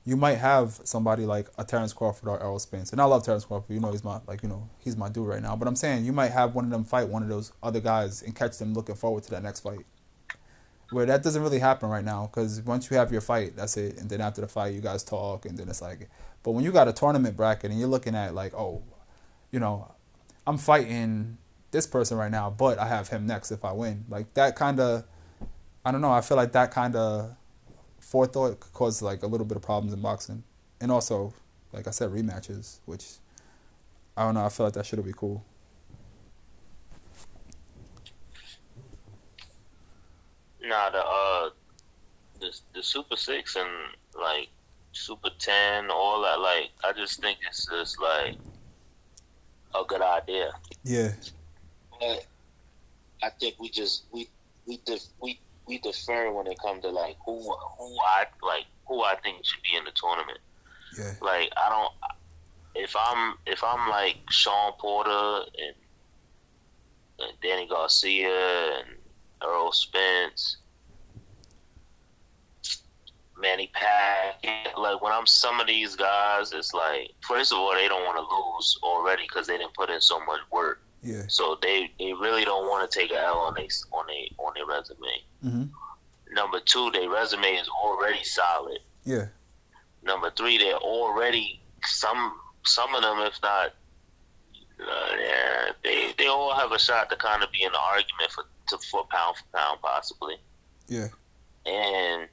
[0.05, 2.93] you might have somebody like a Terrence Crawford or Errol Spence.
[2.93, 5.27] And I love Terrence Crawford, you know he's my like, you know, he's my dude
[5.27, 5.57] right now.
[5.57, 8.23] But I'm saying you might have one of them fight one of those other guys
[8.23, 9.85] and catch them looking forward to that next fight
[10.91, 13.99] where that doesn't really happen right now because once you have your fight, that's it.
[13.99, 16.09] And then after the fight, you guys talk, and then it's like,
[16.43, 18.83] but when you got a tournament bracket and you're looking at like, oh,
[19.51, 19.93] you know,
[20.47, 21.37] I'm fighting
[21.71, 24.07] this person right now, but I have him next if I win.
[24.09, 25.05] Like that kind of,
[25.85, 26.13] I don't know.
[26.13, 27.37] I feel like that kind of
[28.01, 30.43] forethought could cause like a little bit of problems in boxing,
[30.81, 31.35] and also,
[31.73, 33.05] like I said, rematches, which
[34.17, 34.45] I don't know.
[34.45, 35.45] I feel like that should be cool.
[40.69, 41.51] Nah, the uh,
[42.41, 43.69] the the Super Six and
[44.15, 44.49] like
[44.93, 46.41] Super Ten, all that.
[46.41, 48.37] Like, I just think it's just like
[49.75, 50.53] a good idea.
[50.85, 51.13] Yeah.
[51.99, 52.27] But
[53.23, 54.29] I think we just we
[54.67, 59.03] we def, we we defer when it comes to like who who I like who
[59.03, 60.39] I think should be in the tournament.
[60.99, 61.15] Yeah.
[61.23, 61.93] Like I don't
[62.75, 65.75] if I'm if I'm like Sean Porter and,
[67.21, 68.97] and Danny Garcia and
[69.43, 70.59] Errol Spence,
[73.41, 74.47] Manny Pac.
[74.77, 78.17] Like when I'm some of these guys, it's like first of all they don't want
[78.17, 80.83] to lose already because they didn't put in so much work.
[81.03, 81.23] Yeah.
[81.29, 84.53] So they, they really don't want to take an L on their on their on
[84.55, 85.23] their resume.
[85.45, 86.35] Mm-hmm.
[86.35, 88.81] Number two, their resume is already solid.
[89.05, 89.27] Yeah.
[90.03, 93.75] Number three, they're already some some of them, if not,
[94.81, 98.31] uh, yeah, they they all have a shot to kind of be in the argument
[98.31, 100.37] for to for pound for pound possibly.
[100.89, 101.09] Yeah.
[101.67, 102.29] And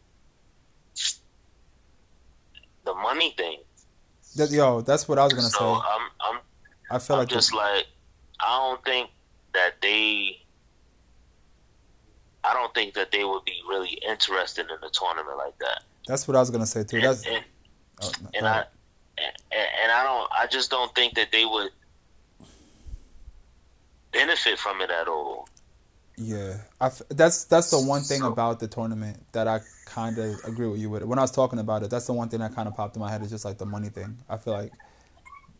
[2.85, 3.59] the money thing.
[4.37, 5.65] That, yo, that's what I was gonna so say.
[5.65, 6.39] I'm I'm
[6.91, 7.87] I feel I'm like just the, like
[8.39, 9.09] I don't think
[9.53, 10.41] that they.
[12.43, 15.83] I don't think that they would be really interested in a tournament like that.
[16.07, 16.97] that's what I was gonna say too.
[16.97, 17.43] And, That's and,
[18.01, 18.65] oh, no, and I
[19.17, 20.31] and, and I don't.
[20.31, 21.71] I just don't think that they would
[24.11, 25.47] benefit from it at all.
[26.17, 30.17] Yeah, I f- that's that's the one thing So- about the tournament that I kind
[30.17, 31.03] of agree with you with.
[31.03, 33.01] When I was talking about it, that's the one thing that kind of popped in
[33.01, 34.17] my head is just like the money thing.
[34.29, 34.71] I feel like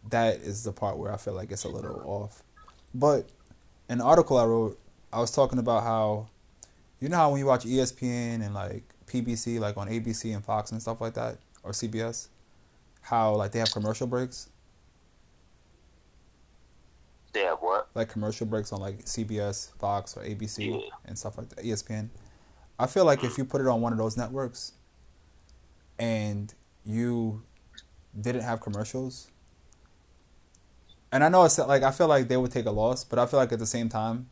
[0.09, 2.41] that is the part where I feel like it's a little off.
[2.93, 3.27] But
[3.89, 4.79] an article I wrote,
[5.11, 6.27] I was talking about how
[7.01, 10.71] you know how when you watch ESPN and like PBC, like on ABC and Fox
[10.71, 12.29] and stuff like that, or CBS,
[13.01, 14.49] how like they have commercial breaks.
[17.35, 17.89] They have what?
[17.93, 20.89] like commercial breaks on like CBS, Fox, or ABC Yeah.
[21.03, 22.09] and stuff like that, ESPN.
[22.79, 24.71] I feel like if you put it on one of those networks
[25.99, 26.53] and
[26.85, 27.43] you
[28.19, 29.27] didn't have commercials,
[31.11, 33.25] and I know it's like I feel like they would take a loss, but I
[33.25, 34.29] feel like at the same time,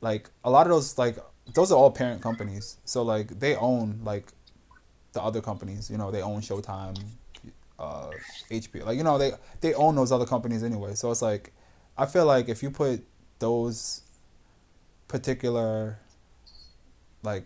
[0.00, 1.18] like a lot of those like
[1.54, 4.26] those are all parent companies, so like they own like
[5.12, 5.90] the other companies.
[5.90, 6.98] You know, they own Showtime,
[7.78, 8.10] uh,
[8.50, 8.86] HBO.
[8.86, 10.94] Like you know, they they own those other companies anyway.
[10.94, 11.52] So it's like
[11.96, 13.04] I feel like if you put
[13.38, 14.02] those
[15.08, 15.98] particular
[17.22, 17.44] like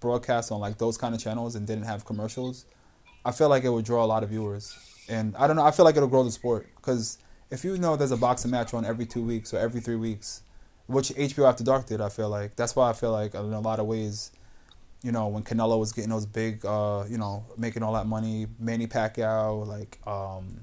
[0.00, 2.64] broadcasts on like those kind of channels and didn't have commercials,
[3.24, 4.76] I feel like it would draw a lot of viewers.
[5.08, 7.18] And I don't know, I feel like it'll grow the sport because
[7.50, 10.42] if you know there's a boxing match on every two weeks or every three weeks,
[10.86, 13.60] which HBO After Dark did, I feel like that's why I feel like in a
[13.60, 14.30] lot of ways,
[15.02, 18.46] you know, when Canelo was getting those big, uh, you know, making all that money,
[18.58, 20.60] Manny Pacquiao, like um,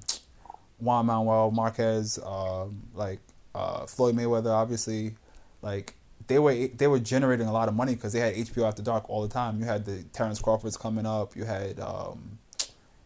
[0.84, 3.19] Juan Manuel Marquez, um, like
[3.56, 5.15] uh, Floyd Mayweather, obviously,
[5.62, 5.96] like
[6.28, 9.10] they were they were generating a lot of money because they had HBO After Dark
[9.10, 9.60] all the time.
[9.60, 11.36] You had the Terrence Crawfords coming up.
[11.36, 12.39] You had um,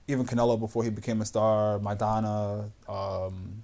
[0.08, 1.80] even Canelo before he became a star.
[1.80, 3.63] Maidana, um,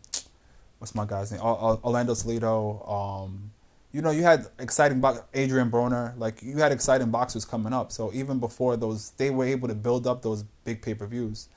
[0.79, 1.41] what's my guy's name?
[1.41, 2.89] Orlando Salido.
[2.89, 3.51] Um,
[3.91, 6.17] you know, you had exciting box Adrian Broner.
[6.17, 7.91] Like you had exciting boxers coming up.
[7.91, 11.47] So even before those, they were able to build up those big pay per views.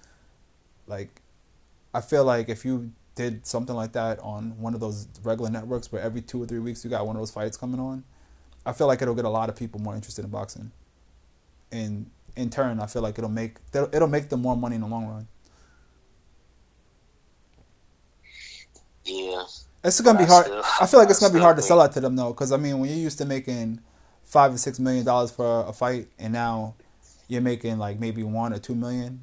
[0.86, 1.20] Like,
[1.94, 5.90] I feel like if you did something like that on one of those regular networks
[5.90, 8.04] where every two or three weeks you got one of those fights coming on,
[8.64, 10.70] I feel like it'll get a lot of people more interested in boxing.
[11.72, 14.86] And in turn, I feel like it'll make it'll make them more money in the
[14.88, 15.28] long run.
[19.04, 19.44] Yeah.
[19.84, 20.46] It's gonna be hard.
[20.46, 22.52] Still, I feel like it's gonna be hard to sell out to them though, because
[22.52, 23.80] I mean, when you're used to making
[24.24, 26.74] five or six million dollars for a fight, and now
[27.28, 29.20] you're making like maybe one or two million,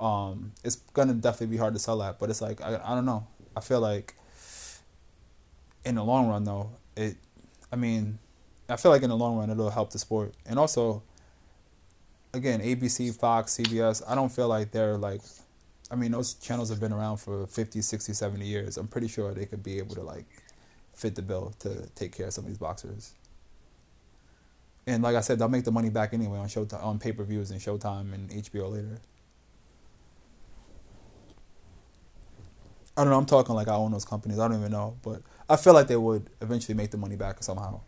[0.00, 2.18] um, it's gonna definitely be hard to sell at.
[2.18, 3.26] But it's like I, I don't know.
[3.56, 4.14] I feel like
[5.84, 7.16] in the long run though, it.
[7.72, 8.18] I mean,
[8.68, 11.02] I feel like in the long run it'll help the sport, and also,
[12.32, 14.02] again, ABC, Fox, CBS.
[14.08, 15.22] I don't feel like they're like
[15.90, 18.76] I mean, those channels have been around for 50, 60, 70 years.
[18.76, 20.26] I'm pretty sure they could be able to like
[20.94, 23.14] fit the bill to take care of some of these boxers.
[24.86, 27.24] And like I said, they'll make the money back anyway on Showtime, on pay per
[27.24, 29.00] views and Showtime and HBO later.
[32.98, 33.18] I don't know.
[33.18, 34.40] I'm talking like I own those companies.
[34.40, 37.40] I don't even know, but I feel like they would eventually make the money back
[37.44, 37.80] somehow.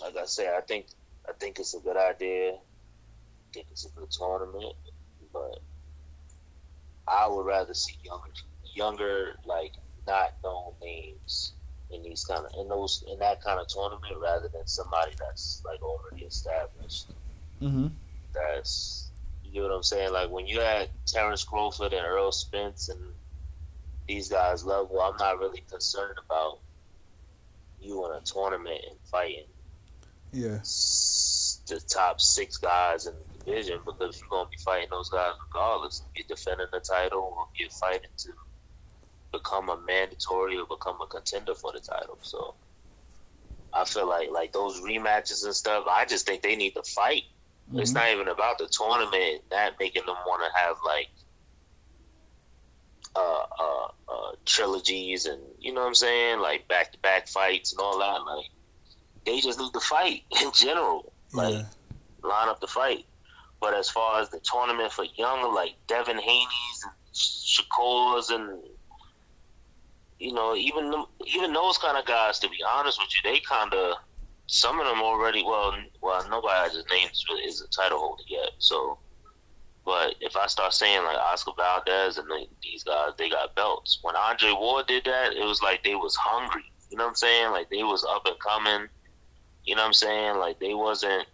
[0.00, 0.86] Like I say, I think
[1.28, 2.52] I think it's a good idea.
[2.52, 2.58] I
[3.52, 4.74] think it's a good tournament,
[5.30, 5.58] but
[7.06, 8.30] I would rather see younger,
[8.74, 9.72] younger like
[10.06, 11.52] not known names
[11.90, 15.62] in these kind of in those in that kind of tournament rather than somebody that's
[15.64, 17.10] like already established.
[17.62, 17.88] Mm-hmm.
[18.32, 19.10] That's
[19.44, 20.12] you know what I'm saying.
[20.12, 23.00] Like when you had Terence Crawford and Errol Spence and
[24.08, 26.58] these guys level, I'm not really concerned about
[27.80, 29.44] you in a tournament and fighting
[30.34, 30.58] yeah,
[31.68, 36.02] the top six guys in the division because you're gonna be fighting those guys regardless.
[36.14, 38.28] If you're defending the title or if you're fighting to
[39.34, 42.18] become a mandatory or become a contender for the title.
[42.22, 42.54] So
[43.72, 45.84] I feel like like those rematches and stuff.
[45.88, 47.24] I just think they need to fight.
[47.68, 47.80] Mm-hmm.
[47.80, 51.08] It's not even about the tournament that making them want to have like
[53.16, 57.72] uh, uh, uh, trilogies and you know what I'm saying, like back to back fights
[57.72, 58.24] and all that.
[58.24, 58.46] Like
[59.26, 61.12] they just need to fight in general.
[61.32, 61.64] Like yeah.
[62.22, 63.06] line up the fight.
[63.60, 68.60] But as far as the tournament for younger, like Devin Haney's and Shakur's and
[70.18, 70.92] you know, even
[71.26, 73.96] even those kind of guys, to be honest with you, they kind of
[74.46, 75.42] some of them already.
[75.42, 77.08] Well, well, nobody has his name
[77.46, 78.50] is a title holder yet.
[78.58, 78.98] So,
[79.84, 83.98] but if I start saying like Oscar Valdez and they, these guys, they got belts.
[84.02, 86.64] When Andre Ward did that, it was like they was hungry.
[86.90, 87.50] You know what I'm saying?
[87.50, 88.88] Like they was up and coming.
[89.64, 90.36] You know what I'm saying?
[90.38, 91.26] Like they wasn't.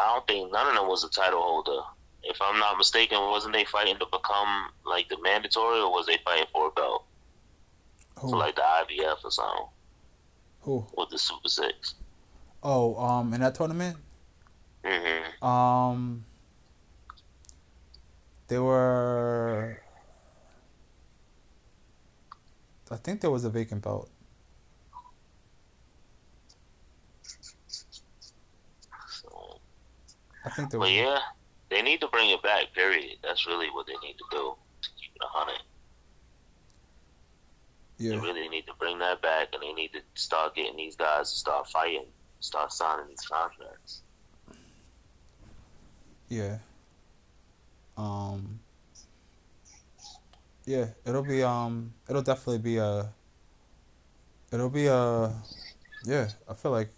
[0.00, 1.82] I don't think none of them was a title holder.
[2.22, 6.18] If I'm not mistaken, wasn't they fighting to become like the mandatory, or was they
[6.24, 7.04] fighting for a belt?
[8.22, 8.30] Who?
[8.30, 9.66] So like the IBF or something.
[10.60, 10.86] Who?
[10.96, 11.96] With the Super Six.
[12.62, 13.96] Oh, um, in that tournament.
[14.84, 15.44] Mm-hmm.
[15.44, 16.24] Um.
[18.46, 19.82] They were.
[22.92, 24.08] I think there was a vacant belt.
[30.44, 30.78] I think there.
[30.78, 31.18] But yeah,
[31.70, 32.72] they need to bring it back.
[32.72, 33.16] Period.
[33.24, 35.62] That's really what they need to do to keep it a hundred.
[38.02, 38.10] Yeah.
[38.10, 41.30] They really need to bring that back, and they need to start getting these guys
[41.30, 42.06] to start fighting,
[42.40, 44.02] start signing these contracts.
[46.28, 46.58] Yeah.
[47.96, 48.58] Um.
[50.64, 53.08] Yeah, it'll be um, it'll definitely be a.
[54.52, 55.32] It'll be a,
[56.04, 56.28] yeah.
[56.46, 56.90] I feel like,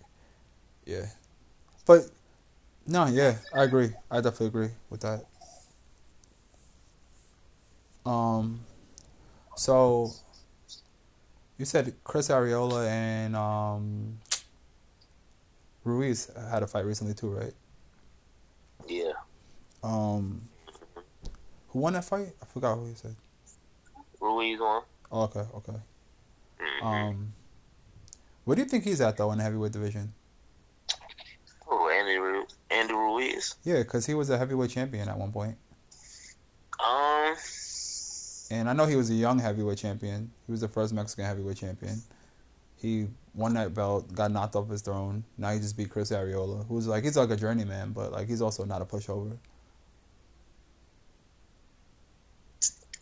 [0.84, 1.06] yeah,
[1.86, 2.10] but
[2.86, 3.90] no, yeah, I agree.
[4.10, 5.24] I definitely agree with that.
[8.04, 8.60] Um,
[9.54, 10.10] so
[11.58, 14.18] you said Chris Arreola and um,
[15.84, 17.54] Ruiz had a fight recently too, right?
[18.88, 19.12] Yeah.
[19.82, 20.42] Um,
[21.68, 22.32] who won that fight?
[22.42, 23.14] I forgot who you said.
[24.20, 24.82] Ruiz won.
[25.12, 25.78] Oh, okay, okay.
[26.61, 26.86] Mm-hmm.
[26.86, 27.32] Um,
[28.44, 30.12] where do you think he's at though in the heavyweight division?
[31.70, 33.57] Oh, Andy Andy Ruiz.
[33.64, 35.57] Yeah, because he was a heavyweight champion at one point.
[38.51, 40.30] And I know he was a young heavyweight champion.
[40.47, 42.03] He was the first Mexican heavyweight champion.
[42.76, 45.24] He won that belt, got knocked off his throne.
[45.38, 48.42] Now he just beat Chris Arreola, who's like he's like a journeyman, but like he's
[48.42, 49.38] also not a pushover.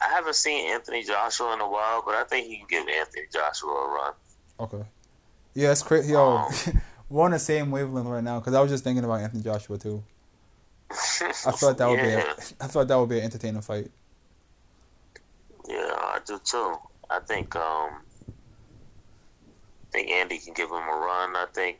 [0.01, 3.25] I haven't seen Anthony Joshua in a while, but I think he can give Anthony
[3.33, 4.13] Joshua a run.
[4.61, 4.85] Okay.
[5.55, 6.13] Yeah, it's crazy.
[6.13, 6.53] Yo, um,
[7.09, 9.79] we're on the same wavelength right now because I was just thinking about Anthony Joshua
[9.79, 10.03] too.
[10.91, 12.17] I thought that would yeah.
[12.17, 12.23] be.
[12.23, 13.91] A, I thought that would be an entertaining fight.
[16.27, 16.77] Do too.
[17.11, 17.91] I think um,
[18.29, 21.37] I think Andy can give him a run.
[21.37, 21.79] I think.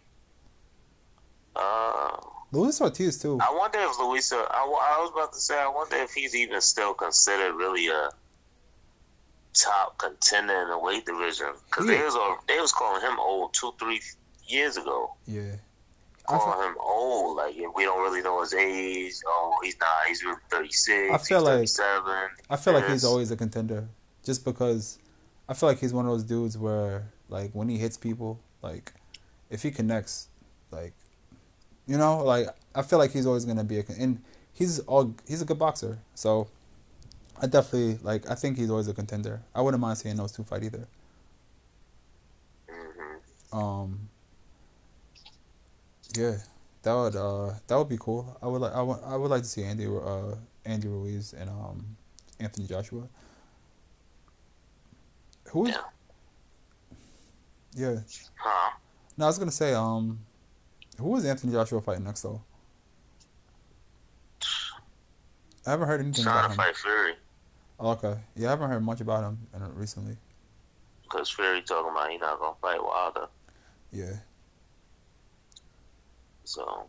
[1.55, 2.17] Uh,
[2.53, 3.39] Luis Ortiz too.
[3.41, 4.37] I wonder if Luisa.
[4.37, 5.59] I, I was about to say.
[5.59, 8.11] I wonder if he's even still considered really a
[9.55, 11.99] top contender in the weight division because Yeah.
[11.99, 14.01] they was they was calling him old two three
[14.47, 15.15] years ago.
[15.27, 15.57] Yeah.
[16.29, 19.15] I Calling feel, him old, like we don't really know his age.
[19.27, 19.89] Oh, he's not.
[20.07, 21.13] He's really thirty six.
[21.13, 21.69] I feel like-.
[22.49, 23.89] I feel like he's always a contender,
[24.25, 24.99] just because
[25.49, 28.93] I feel like he's one of those dudes where like when he hits people, like
[29.51, 30.29] if he connects,
[30.71, 30.93] like
[31.87, 35.43] you know, like I feel like he's always gonna be a and he's all he's
[35.43, 35.99] a good boxer.
[36.15, 36.49] So
[37.41, 39.43] I definitely like I think he's always a contender.
[39.55, 40.87] I wouldn't mind seeing those two fight either.
[42.69, 43.19] hmm
[43.53, 44.09] Um,
[46.17, 46.37] yeah,
[46.83, 48.37] that would uh that would be cool.
[48.43, 51.49] I would like I would I would like to see Andy uh Andy Ruiz and
[51.51, 51.97] um
[52.41, 53.09] Anthony Joshua.
[55.53, 55.77] Who is?
[57.75, 57.99] Yeah.
[58.37, 58.71] Huh?
[59.17, 60.19] No, I was gonna say um,
[60.99, 62.41] who is Anthony Joshua fighting next though?
[65.67, 66.57] I haven't heard anything Trying about him.
[66.57, 67.13] Trying to fight Fury
[67.79, 69.39] Oh, okay, yeah, I haven't heard much about him
[69.75, 70.17] recently.
[71.03, 73.27] because Fury talking about he not gonna fight Wilder.
[73.93, 74.15] Yeah,
[76.45, 76.87] So,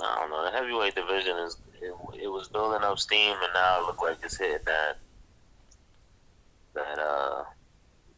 [0.00, 0.44] I don't know.
[0.44, 4.18] The heavyweight division is it, it was building up steam, and now it look like
[4.22, 4.98] it's hitting that
[6.78, 7.44] that uh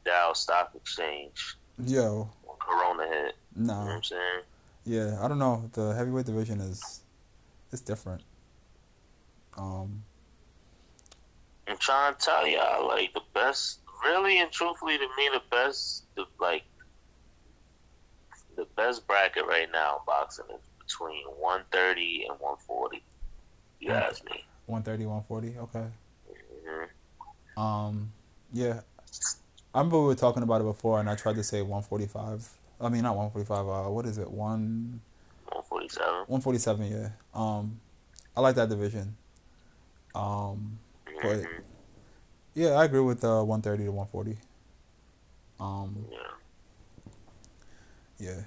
[0.05, 1.57] Dow Stock Exchange
[1.87, 3.35] yo, when Corona hit.
[3.57, 4.43] You know what I'm saying?
[4.85, 5.69] yeah, I don't know.
[5.73, 7.03] The heavyweight division is
[7.73, 8.23] it's different.
[9.57, 10.05] Um,
[11.69, 16.05] I'm trying to tell y'all, like the best, really and truthfully, to me, the best,
[16.17, 16.65] the like,
[18.57, 23.03] the best bracket right now in boxing is between 130 and 140.
[23.81, 24.45] You ask me.
[24.67, 25.87] 130, 140, okay.
[27.57, 28.13] hmm Um,
[28.53, 28.81] yeah,
[29.75, 32.49] I remember we were talking about it before, and I tried to say 145.
[32.81, 33.69] I mean, not 145.
[33.69, 34.31] Uh, what is it?
[34.31, 35.01] One
[35.47, 36.09] 147.
[36.27, 36.87] 147.
[36.87, 37.09] Yeah.
[37.35, 37.81] Um,
[38.37, 39.17] I like that division.
[40.15, 40.79] Um,
[41.23, 41.63] But- Mhm.
[42.55, 44.39] yeah, I agree with uh 130 to 140.
[45.61, 46.19] Um, Yeah.
[48.19, 48.43] yeah.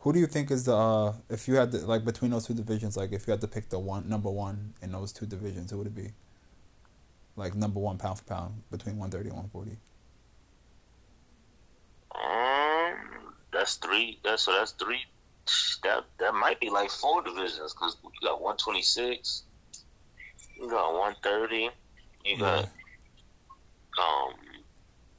[0.00, 2.54] Who do you think is the uh if you had to like between those two
[2.54, 5.70] divisions, like if you had to pick the one number one in those two divisions,
[5.70, 6.12] who would it be?
[7.36, 9.78] Like number one pound for pound between 130 and 140.
[12.14, 14.20] Um, that's three.
[14.22, 15.00] That's so that's three.
[15.82, 19.44] That that might be like four divisions because you got 126,
[20.56, 21.70] you got 130,
[22.24, 22.64] you got
[23.98, 24.34] um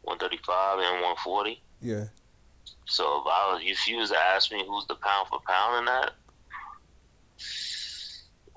[0.04, 1.62] 135 and 140.
[1.82, 2.06] Yeah.
[2.86, 5.80] So if I was, if you was to ask me who's the pound for pound
[5.80, 6.12] in that,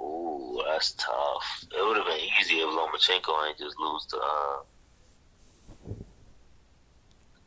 [0.00, 1.64] ooh, that's tough.
[1.76, 5.92] It would have been easy if Lomachenko ain't just lose to uh,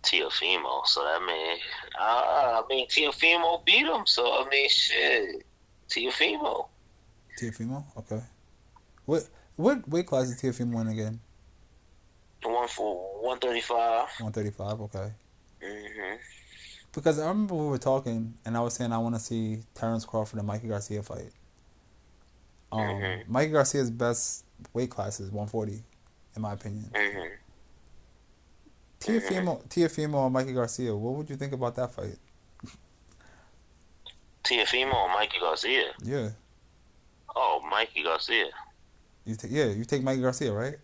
[0.04, 0.86] Teofimo.
[0.86, 1.58] So that mean,
[2.00, 4.06] uh, I mean Teofimo beat him.
[4.06, 5.46] So I mean, shit,
[5.90, 6.68] Teofimo.
[7.40, 7.84] Teofimo?
[7.98, 8.22] Okay.
[9.06, 11.20] What what weight class is Teofimo in again?
[12.44, 14.08] One for one thirty five.
[14.20, 15.12] 135, okay.
[15.62, 16.16] Mm-hmm.
[16.94, 20.06] Because I remember we were talking and I was saying I want to see Terence
[20.06, 21.32] Crawford and Mikey Garcia fight.
[22.72, 23.28] Um, Mhm.
[23.28, 25.84] Mikey Garcia's best weight class is 140,
[26.36, 26.90] in my opinion.
[26.94, 27.36] Mm-hmm.
[29.00, 32.18] Teofimo, Teofimo and Mikey Garcia, what would you think about that fight?
[34.44, 35.92] Teofimo or Mikey Garcia?
[36.04, 36.30] Yeah,
[37.36, 38.46] Oh, Mikey Garcia.
[39.26, 40.76] you ta- yeah, you take Mikey Garcia, right?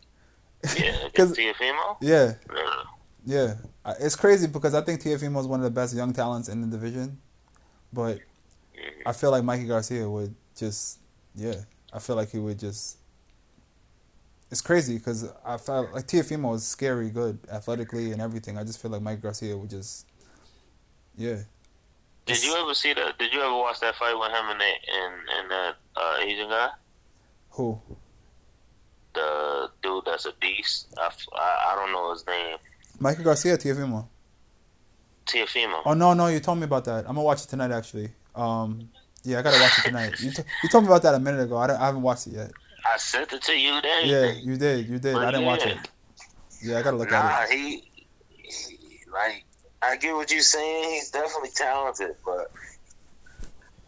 [0.78, 1.97] Yeah, 'Cause- against Teofimo.
[2.01, 2.84] Yeah, Yeah.
[3.26, 3.55] yeah.
[3.84, 6.61] I- It's crazy because I think Teofimo is one of the best young talents in
[6.61, 7.19] the division,
[7.91, 8.19] but
[8.76, 9.01] Mhm.
[9.05, 10.99] I feel like Mikey Garcia would just,
[11.34, 12.97] yeah, I feel like he would just.
[14.55, 18.57] It's crazy because I felt like Teofimo was scary good athletically and everything.
[18.57, 20.07] I just feel like Mike Garcia would just,
[21.17, 21.39] yeah.
[22.25, 23.17] Did you ever see that?
[23.19, 26.47] Did you ever watch that fight with him and the, and and that uh, Asian
[26.47, 26.69] guy?
[27.49, 27.81] Who?
[29.13, 30.87] The dude that's a beast.
[30.97, 32.55] I I don't know his name.
[32.97, 34.07] Mikey Garcia, Teofimo.
[35.25, 35.81] Teofimo.
[35.85, 36.99] Oh no, no, you told me about that.
[36.99, 38.09] I'm gonna watch it tonight actually.
[38.33, 38.89] Um,
[39.25, 40.17] yeah, I gotta watch it tonight.
[40.21, 41.57] You, t- you told me about that a minute ago.
[41.57, 42.51] I, I haven't watched it yet.
[42.86, 43.81] I sent it to you.
[43.81, 44.07] Then.
[44.07, 45.13] Yeah, you did, you did.
[45.13, 45.77] But I didn't watch it.
[46.63, 47.57] Yeah, I gotta look Nah, at it.
[47.57, 47.91] he,
[48.38, 49.43] he like
[49.81, 50.91] I get what you're saying.
[50.93, 52.51] He's definitely talented, but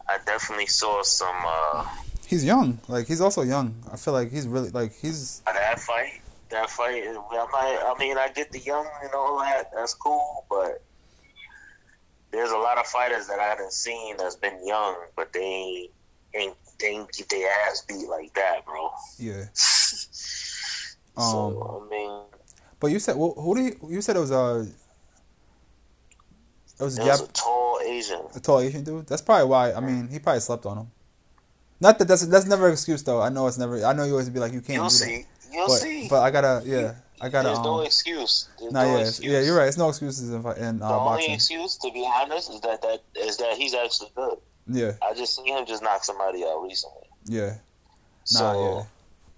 [0.08, 1.86] I definitely saw some uh
[2.26, 2.78] He's young.
[2.88, 3.74] Like he's also young.
[3.90, 6.20] I feel like he's really like he's that fight.
[6.50, 7.04] That fight.
[7.06, 7.12] I
[7.52, 7.78] might.
[7.86, 9.70] I mean, I get the young and all that.
[9.74, 10.82] That's cool, but
[12.30, 15.88] there's a lot of fighters that I haven't seen that's been young, but they
[16.34, 18.90] ain't they ain't get their ass beat like that, bro.
[19.18, 19.44] Yeah.
[19.54, 22.20] so I mean,
[22.80, 24.64] But you said well, who do you, you said it was uh
[26.80, 28.20] it was a it was Jap- a tall Asian.
[28.34, 29.06] a tall Asian dude.
[29.06, 29.72] That's probably why.
[29.72, 30.90] I mean, he probably slept on him.
[31.80, 33.20] Not that that's that's never an excuse though.
[33.20, 33.84] I know it's never.
[33.84, 34.76] I know you always be like you can't.
[34.76, 35.26] You'll do see.
[35.52, 36.08] You'll But see.
[36.08, 36.94] but I gotta yeah.
[37.20, 37.48] I gotta.
[37.48, 38.48] There's no Um, excuse.
[38.60, 39.32] There's nah, no yeah, excuse.
[39.32, 39.40] yeah.
[39.40, 39.68] You're right.
[39.68, 43.02] It's no excuses in, in The uh, only excuse, to be honest, is that that
[43.16, 44.38] is that he's actually good.
[44.68, 47.08] Yeah, I just seen him just knock somebody out recently.
[47.24, 47.54] yeah.
[48.24, 48.86] So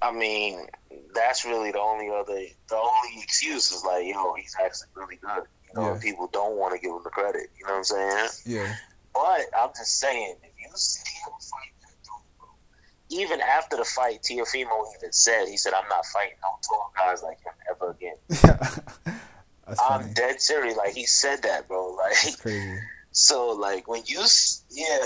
[0.03, 0.09] yeah.
[0.09, 0.67] I mean,
[1.15, 2.33] that's really the only other
[2.69, 5.45] the only excuse is like, yo, he's actually really good.
[5.69, 6.01] You know, Yeah.
[6.01, 7.51] people don't want to give him the credit.
[7.59, 8.29] You know what I'm saying?
[8.47, 8.75] Yeah,
[9.15, 14.23] But I'm just saying, if you see him fight that dude, even after the fight,
[14.23, 18.17] Teofimo even said, he said, I'm not fighting no tall guys like him ever again.
[19.67, 20.77] that's I'm dead serious.
[20.77, 21.95] Like, he said that, bro.
[21.97, 22.79] Like, That's crazy.
[23.13, 24.25] So, like, when you,
[24.71, 24.99] yeah.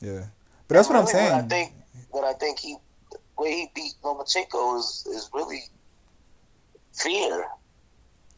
[0.00, 0.24] Yeah,
[0.68, 1.32] but that's what I'm saying.
[1.32, 1.72] What I think,
[2.10, 2.76] what I think he,
[3.38, 5.62] way he beat Lomachenko is, is really
[6.92, 7.46] fear.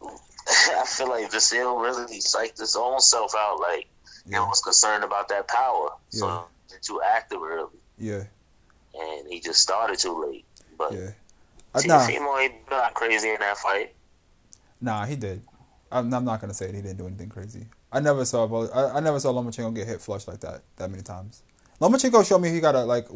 [0.02, 3.58] I feel like Vasil really psyched his own self out.
[3.60, 3.86] Like,
[4.26, 5.90] Yeah, he was concerned about that power.
[6.10, 6.42] So, Yeah.
[6.70, 7.78] he's too active early.
[7.98, 8.24] yeah,
[8.94, 10.44] and he just started too late.
[10.78, 11.10] But yeah.
[11.74, 13.94] Uh, nah, ain't not crazy in that fight.
[14.80, 15.42] nah, he did.
[15.92, 17.66] I'm, I'm not gonna say he didn't do anything crazy.
[17.92, 18.46] I never saw.
[18.72, 21.42] I, I never saw Lomachenko get hit flush like that that many times.
[21.80, 23.08] Lomachenko showed me he got a like.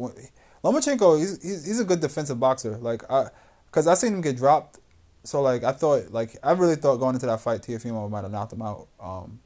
[0.63, 2.77] Lomachenko, he's he's, he's a good defensive boxer.
[2.77, 3.27] Like I,
[3.71, 4.79] cause I seen him get dropped.
[5.23, 8.31] So like I thought, like I really thought going into that fight, Teofimo might have
[8.31, 8.87] knocked him out.
[8.99, 9.39] Um,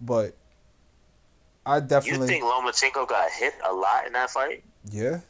[0.00, 0.36] but
[1.66, 2.26] I definitely.
[2.26, 4.64] You think Lomachenko got hit a lot in that fight?
[4.90, 5.20] yeah,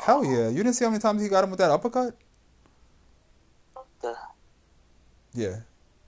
[0.00, 0.48] hell yeah.
[0.48, 2.14] You didn't see how many times he got him with that uppercut?
[4.02, 4.16] The-
[5.32, 5.56] Yeah.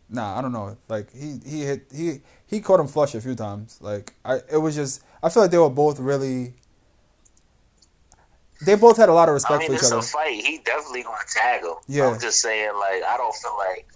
[0.09, 0.77] Nah, I don't know.
[0.89, 3.79] Like he he hit he he caught him flush a few times.
[3.81, 6.55] Like I it was just I feel like they were both really
[8.65, 10.01] they both had a lot of I respect mean, for each it's other.
[10.01, 10.33] a fight.
[10.45, 11.75] He definitely gonna tag him.
[11.89, 12.09] Yeah.
[12.11, 13.87] I'm just saying, like, I don't feel like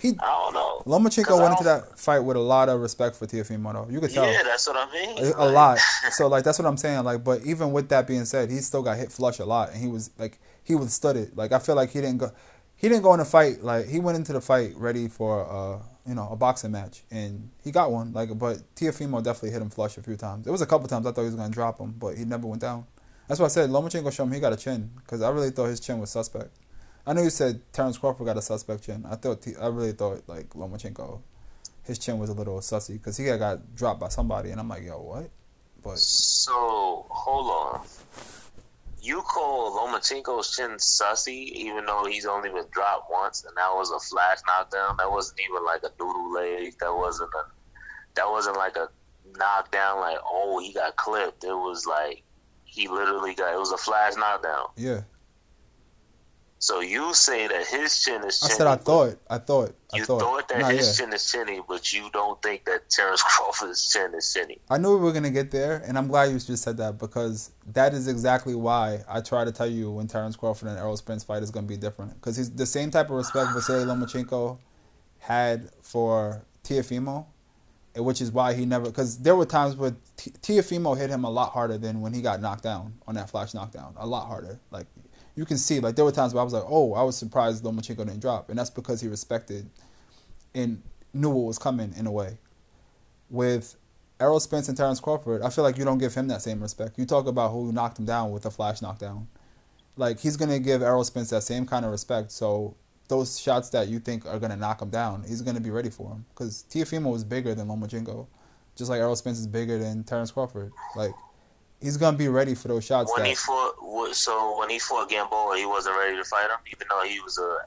[0.00, 0.82] He I don't know.
[0.86, 3.90] Lomachenko I went into that fight with a lot of respect for Teofimo.
[3.92, 4.26] You could tell.
[4.26, 5.18] Yeah, that's what I mean.
[5.24, 5.78] a, a Like, lot.
[6.12, 7.04] So like that's what I'm saying.
[7.04, 9.80] Like, but even with that being said, he still got hit flush a lot, and
[9.80, 11.36] he was like he withstood it.
[11.36, 12.32] Like I feel like he didn't go,
[12.78, 13.62] he didn't go in the fight.
[13.62, 17.50] Like he went into the fight ready for uh you know a boxing match, and
[17.62, 18.12] he got one.
[18.12, 20.46] Like, but Teofimo definitely hit him flush a few times.
[20.46, 22.46] It was a couple times I thought he was gonna drop him, but he never
[22.46, 22.86] went down.
[23.26, 25.66] That's why I said Lomachenko showed him he got a chin because I really thought
[25.66, 26.50] his chin was suspect.
[27.06, 29.04] I know you said Terence Crawford got a suspect chin.
[29.08, 31.20] I thought I really thought like Lomachenko,
[31.84, 34.84] his chin was a little sussy because he got dropped by somebody, and I'm like,
[34.84, 35.30] yo, what?
[35.82, 37.86] But So hold on.
[39.00, 43.90] You call Lomachenko's chin sussy, even though he's only been dropped once, and that was
[43.90, 44.96] a flash knockdown.
[44.98, 46.74] That wasn't even like a noodle leg.
[46.80, 47.44] That wasn't a.
[48.16, 48.88] That wasn't like a
[49.36, 50.00] knockdown.
[50.00, 51.44] Like oh, he got clipped.
[51.44, 52.22] It was like
[52.64, 53.54] he literally got.
[53.54, 54.66] It was a flash knockdown.
[54.76, 55.02] yeah,
[56.60, 58.40] So you say that his chin is.
[58.42, 60.20] I Chinny, said I thought, I thought, I You thought.
[60.20, 61.04] thought, that Nah, his yeah.
[61.04, 64.58] chin is chinny, but you don't think that Terence Crawford's chin is chinny.
[64.68, 67.52] I knew we were gonna get there, and I'm glad you just said that because
[67.72, 71.22] that is exactly why I try to tell you when Terence Crawford and Errol Spence
[71.22, 74.58] fight is gonna be different because he's the same type of respect Vasily Lomachenko
[75.20, 77.26] had for Teofimo,
[77.96, 81.30] which is why he never because there were times where T- Teofimo hit him a
[81.30, 84.58] lot harder than when he got knocked down on that flash knockdown, a lot harder.
[84.72, 84.86] Like
[85.38, 87.62] you can see, like there were times where I was like, oh, I was surprised
[87.62, 89.70] Lomachenko didn't drop, and that's because he respected
[90.52, 90.82] and
[91.14, 92.38] knew what was coming in a way.
[93.30, 93.76] With
[94.18, 96.98] Errol Spence and Terence Crawford, I feel like you don't give him that same respect.
[96.98, 99.28] You talk about who knocked him down with a flash knockdown.
[99.96, 102.32] Like he's gonna give Errol Spence that same kind of respect.
[102.32, 102.74] So
[103.06, 106.10] those shots that you think are gonna knock him down, he's gonna be ready for
[106.10, 106.24] him.
[106.30, 108.26] Because Teofimo was bigger than Lomachenko,
[108.74, 110.72] just like Errol Spence is bigger than Terence Crawford.
[110.96, 111.12] Like
[111.80, 113.12] he's gonna be ready for those shots.
[113.12, 113.74] When that, he fought,
[114.14, 117.38] so when he fought Gamboa, he wasn't ready to fight him, even though he was
[117.38, 117.58] a.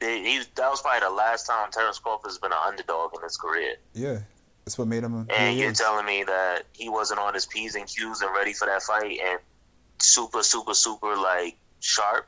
[0.00, 3.76] He, that was probably the last time Terence Crawford's been an underdog in his career.
[3.94, 4.18] yeah,
[4.64, 5.26] that's what made him.
[5.30, 5.78] And you're is.
[5.78, 9.18] telling me that he wasn't on his P's and Q's and ready for that fight
[9.24, 9.38] and
[10.00, 12.26] super, super, super, like, sharp?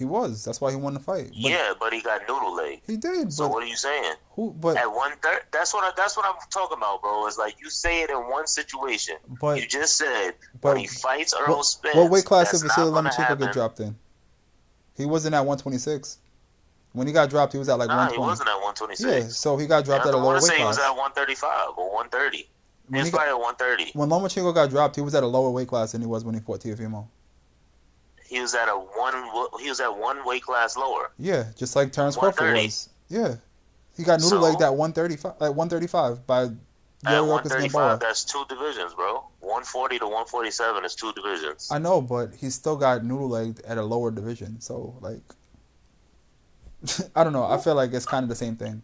[0.00, 0.42] He was.
[0.46, 1.26] That's why he won the fight.
[1.28, 2.80] But yeah, but he got noodle leg.
[2.86, 3.30] he did.
[3.30, 4.14] So what are you saying?
[4.30, 4.50] who?
[4.58, 7.26] But At one third, that's what I, that's what I'm talking about, bro.
[7.26, 9.16] It's like you say it in one situation.
[9.42, 10.30] but you just said
[10.62, 11.94] but when he fights Errol what, Spence.
[11.96, 13.94] what weight class did Vasily Lomachenko get dropped in?
[14.96, 16.16] He wasn't at 126.
[16.92, 19.02] When he got dropped, he was at like Nah, he wasn't at 126.
[19.02, 20.78] Yeah, so he got dropped at a I lower want to weight say he was
[20.78, 22.38] at 135 or 130.
[22.38, 22.46] He
[22.88, 23.90] When, he got, at 130.
[23.98, 26.34] when Lomachenko got dropped, he was at a lower weight class than he was when
[26.34, 27.06] he fought Teofimo.
[28.30, 29.12] He was at a one.
[29.60, 31.10] He was at one weight class lower.
[31.18, 32.88] Yeah, just like Terence Crawford was.
[33.08, 33.34] Yeah,
[33.96, 34.40] he got noodle So?
[34.40, 36.44] legged at 135, like 135 by
[37.04, 37.70] At one thirty Gamboa.
[37.90, 39.24] five, that's two divisions, bro.
[39.40, 41.68] One forty to one forty seven is two divisions.
[41.72, 44.60] I know, but he still got noodle legged at a lower division.
[44.60, 45.22] So like,
[47.16, 47.44] I don't know.
[47.44, 48.82] I feel like it's kind of the same thing.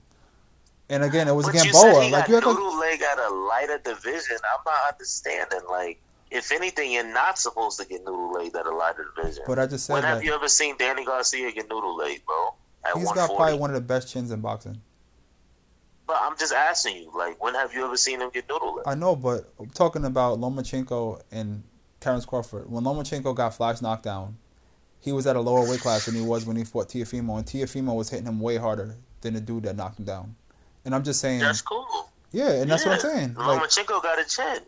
[0.88, 2.04] And again, it was but you said Gamboa.
[2.04, 4.36] he Like got you like noodle leg at a lighter division.
[4.52, 5.60] I'm not understanding.
[5.70, 9.44] Like, if anything, you're not supposed to get noodle leg at a lighter division.
[9.46, 12.54] But I just said when have you ever seen Danny Garcia get noodle leg, bro?
[12.94, 13.14] He's 140.
[13.16, 14.80] got probably one of the best chins in boxing.
[16.06, 18.84] But I'm just asking you, like, when have you ever seen him get noodle leg?
[18.86, 21.64] I know, but I'm talking about Lomachenko and
[21.98, 22.70] Terence Crawford.
[22.70, 24.36] When Lomachenko got flash knockdown,
[25.00, 27.46] he was at a lower weight class than he was when he fought Teofimo, and
[27.46, 30.36] Teofimo was hitting him way harder than the dude that knocked him down.
[30.84, 32.08] And I'm just saying, That's cool.
[32.30, 33.16] yeah, and that's what I'm Yeah.
[33.16, 33.34] saying.
[33.34, 34.60] Like, Lomachenko got a chin.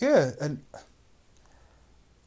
[0.00, 0.62] Yeah, and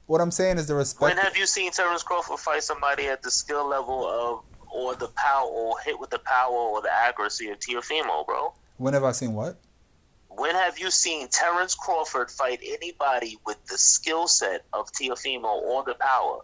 [0.06, 1.02] what I'm saying is the respect.
[1.02, 5.08] When have you seen Terence Crawford fight somebody at the skill level of, or the
[5.10, 8.54] power, or hit with the power or the accuracy of Teofimo, bro?
[8.78, 9.58] When have I seen what?
[10.30, 15.84] When have you seen Terence Crawford fight anybody with the skill set of Teofimo or
[15.84, 16.40] the power,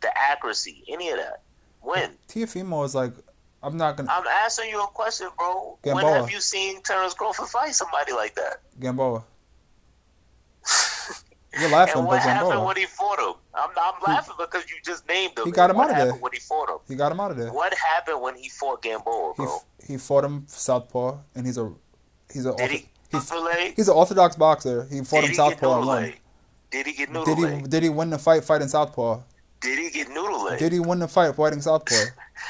[0.00, 1.42] the accuracy, any of that?
[1.80, 2.12] When?
[2.28, 3.12] Teofimo is like,
[3.62, 5.78] I'm not gonna I'm asking you a question, bro.
[5.82, 8.62] When have you seen Terence Crawford fight somebody like that?
[8.80, 9.24] Gamboa.
[11.60, 12.66] You're laughing, and what happened Gamboa.
[12.66, 13.34] when he fought him?
[13.54, 15.44] I'm, I'm laughing because you just named him.
[15.44, 16.06] He got him what out of there.
[16.06, 16.78] happened when he fought him?
[16.88, 17.52] He got him out of there.
[17.52, 19.58] What happened when he fought Gamboa, He bro?
[19.86, 21.70] he fought him southpaw, and he's a
[22.32, 23.18] he's a Did he he,
[23.76, 24.86] he's an orthodox boxer.
[24.90, 26.02] He fought Did him southpaw and noodle won.
[26.04, 26.20] leg?
[26.70, 29.20] Did he get noodle Did he did he win the fight fighting southpaw?
[29.60, 30.58] Did he get noodle leg?
[30.58, 31.94] Did he win the fight fighting southpaw?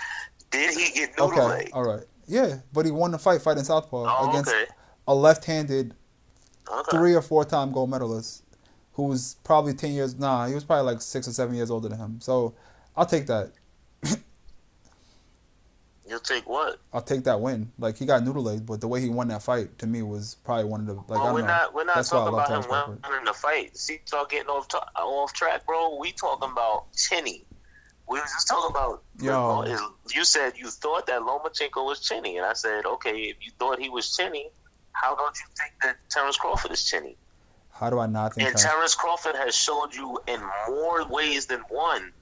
[0.53, 1.71] Did he get noodle Okay, leg?
[1.73, 4.67] all right, yeah, but he won the fight fighting southpaw Oh, against okay.
[5.09, 5.95] a left-handed
[6.71, 6.97] Okay.
[6.97, 8.45] three or four-time gold medalist
[8.95, 10.19] who was probably ten years.
[10.19, 12.21] Nah, he was probably like six or seven years older than him.
[12.21, 12.55] So
[12.97, 13.53] I'll take that.
[16.09, 16.79] You'll take what?
[16.93, 17.73] I'll take that win.
[17.79, 20.37] Like he got noodle legged, but the way he won that fight to me was
[20.45, 21.47] probably one of the like oh, I well, don't we're know.
[21.47, 22.99] not we're not That's I talking about him Crawford.
[23.09, 23.77] winning the fight.
[23.77, 25.97] See, start getting off off track, bro.
[25.99, 27.45] We talking about Chinny.
[28.09, 29.03] We was just talking about.
[29.23, 29.65] Yo.
[30.15, 33.79] You said you thought that Lomachenko was Chinny, and I said, okay, if you thought
[33.79, 34.51] he was Chinny,
[34.93, 37.17] how don't you think that Terence Crawford is Chinny?
[37.73, 38.49] How do I not think?
[38.49, 42.13] And Terence- Terence Crawford has showed you in more ways than one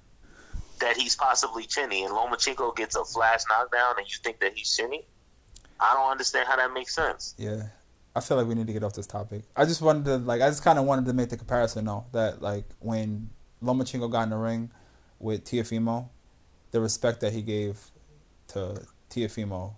[0.80, 4.74] that he's possibly Chinny, and Lomachenko gets a flash knockdown, and you think that he's
[4.74, 5.04] Chinny?
[5.78, 7.34] I don't understand how that makes sense.
[7.38, 7.64] Yeah.
[8.14, 9.42] I feel like we need to get off this topic.
[9.56, 12.04] I just wanted to like I just kind of wanted to make the comparison though
[12.12, 13.30] that like when
[13.62, 14.70] Lomachenko got in the ring
[15.20, 16.08] with Teofimo,
[16.72, 17.78] the respect that he gave
[18.48, 19.74] to Teofimo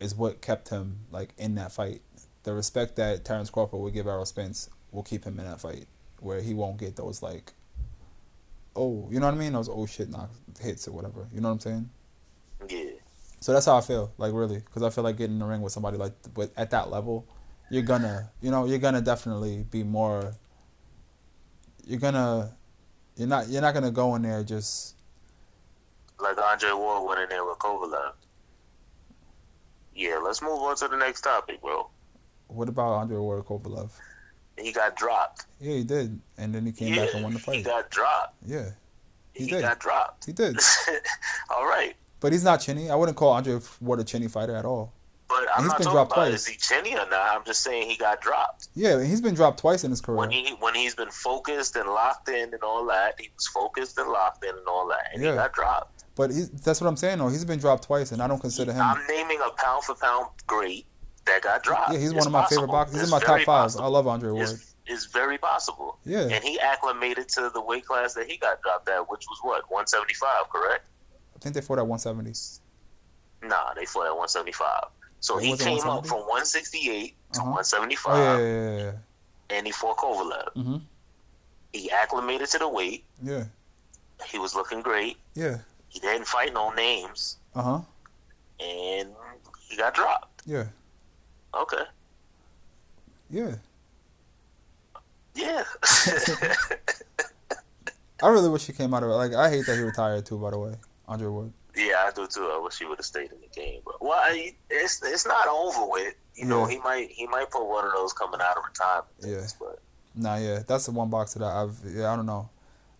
[0.00, 2.02] is what kept him like in that fight.
[2.42, 5.86] The respect that Terence Crawford would give Errol Spence will keep him in that fight,
[6.20, 7.52] where he won't get those like,
[8.76, 9.52] oh, you know what I mean?
[9.52, 10.30] Those oh shit knock
[10.60, 11.26] hits or whatever.
[11.32, 11.90] You know what I'm saying?
[12.68, 12.90] Yeah.
[13.40, 15.62] So that's how I feel, like really, because I feel like getting in the ring
[15.62, 17.26] with somebody like, but at that level,
[17.70, 20.32] you're gonna, you know, you're gonna definitely be more.
[21.86, 22.56] You're gonna,
[23.16, 24.96] you're not, you're not gonna go in there just.
[26.20, 28.12] like Andre Ward went in there with Kovalev.
[29.94, 31.88] Yeah, let's move on to the next topic, bro.
[32.48, 33.90] What about Andre Ward Kovalev?
[34.58, 35.46] He got dropped.
[35.60, 37.56] Yeah, he did, and then he came yeah, back and won the fight.
[37.56, 38.34] he got dropped.
[38.46, 38.70] Yeah,
[39.32, 39.62] He, He did.
[39.62, 40.26] got dropped.
[40.26, 40.56] he did,
[41.50, 42.90] all right, but he's not chinny.
[42.90, 44.92] I wouldn't call Andre Ward a chinny fighter at all.
[45.28, 46.34] but I'm he's not been talking dropped about twice.
[46.34, 47.36] is he chinny or not.
[47.36, 48.68] I'm just saying he got dropped.
[48.74, 50.18] Yeah, he's been dropped twice in his career.
[50.18, 53.98] When he when he's been focused and locked in and all that, he was focused
[53.98, 55.30] and locked in and all that, and Yeah.
[55.32, 55.93] he got dropped.
[56.16, 57.18] But he, that's what I'm saying.
[57.18, 57.28] though.
[57.28, 58.80] he's been dropped twice, and I don't consider him.
[58.82, 60.86] I'm naming a pound for pound great
[61.26, 61.92] that got dropped.
[61.92, 62.94] Yeah, he's It's one of my favorite boxers.
[63.00, 63.46] He's It's in my top five.
[63.46, 63.84] possible.
[63.84, 64.42] I love Andre Ward.
[64.48, 65.98] It's, it's very possible.
[66.04, 66.28] Yeah.
[66.28, 69.62] And he acclimated to the weight class that he got dropped at, which was what,
[69.70, 70.84] 175, correct?
[71.34, 72.30] I think they fought at 170.
[73.42, 74.84] Nah, they fought at 175.
[75.20, 77.50] So he came up from 168 to Uh-huh.
[77.50, 78.92] 175, Oh yeah, yeah, yeah,
[79.56, 80.48] and he fought Kovalev.
[80.54, 80.62] yeah.
[80.62, 80.76] hmm
[81.72, 83.04] He acclimated to the weight.
[83.22, 83.44] Yeah,
[84.26, 85.16] He was looking great.
[85.34, 85.58] yeah.
[85.94, 87.80] He didn't fight no names, Uh huh.
[88.58, 89.08] and
[89.68, 90.42] he got dropped.
[90.44, 90.64] Yeah,
[91.54, 91.84] Okay.
[93.30, 93.54] yeah.
[95.36, 95.64] Yeah.
[98.22, 99.14] I really wish he came out of it.
[99.14, 100.38] Like, I hate that he retired too.
[100.38, 100.74] By the way,
[101.08, 101.52] Andre Ward.
[101.76, 102.50] yeah, I do too.
[102.52, 105.46] I wish he would have stayed in the game, but well, I, it's it's not
[105.48, 106.14] over with.
[106.34, 109.06] You know, he might he might put one of those coming out of retirement.
[109.20, 109.36] Yeah.
[109.38, 109.78] things, But
[110.16, 111.76] Nah, yeah, that's the one boxer that I've.
[111.84, 112.48] Yeah, I don't know.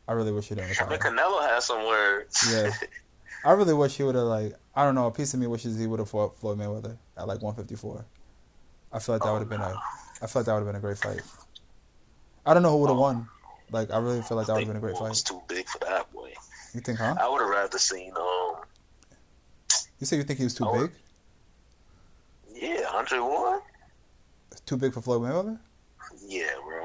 [0.07, 0.81] I really wish he didn't.
[0.83, 2.47] I mean, Canelo has some words.
[2.53, 2.71] Yeah,
[3.45, 4.55] I really wish he would have like.
[4.77, 5.07] I don't know.
[5.07, 8.05] A piece of me wishes he would have fought Floyd Mayweather at like 154.
[8.93, 9.67] I feel like that Oh, would have been no.
[9.67, 9.83] a.
[10.23, 11.21] I feel like that would have been a great fight.
[12.47, 13.03] I don't know who would have Oh.
[13.03, 13.29] won.
[13.71, 15.15] Like, I really feel like that would have been a great fight.
[15.15, 16.33] too big for that boy.
[16.75, 17.15] You think, huh?
[17.19, 18.57] I would have rather seen um
[20.01, 20.91] You say you think he was too big?
[22.55, 23.63] yeah Andre Ward.
[24.67, 25.59] too big for Floyd Mayweather?
[26.27, 26.84] Yeah, bro.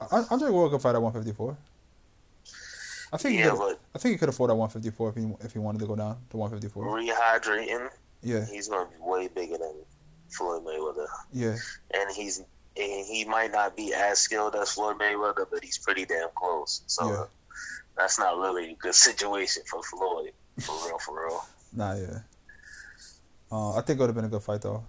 [0.00, 1.56] An- Andre Ward could fight at 154.
[3.12, 3.58] I think he Yeah, could.
[3.58, 5.96] but I think he could afford at 154 if he if he wanted to go
[5.96, 6.84] down to 154.
[6.84, 7.90] rehydrating,
[8.22, 9.74] Yeah, he's gonna be way bigger than
[10.30, 11.56] Floyd Mayweather, yeah,
[11.94, 12.38] and he's
[12.76, 16.82] and he might not be as skilled as Floyd Mayweather, but he's pretty damn close.
[16.86, 17.24] So Yeah.
[17.96, 21.46] that's not really a good situation for Floyd, for real, for real.
[21.72, 22.18] nah, yeah.
[23.50, 24.84] Uh, I think it would have been a good fight though.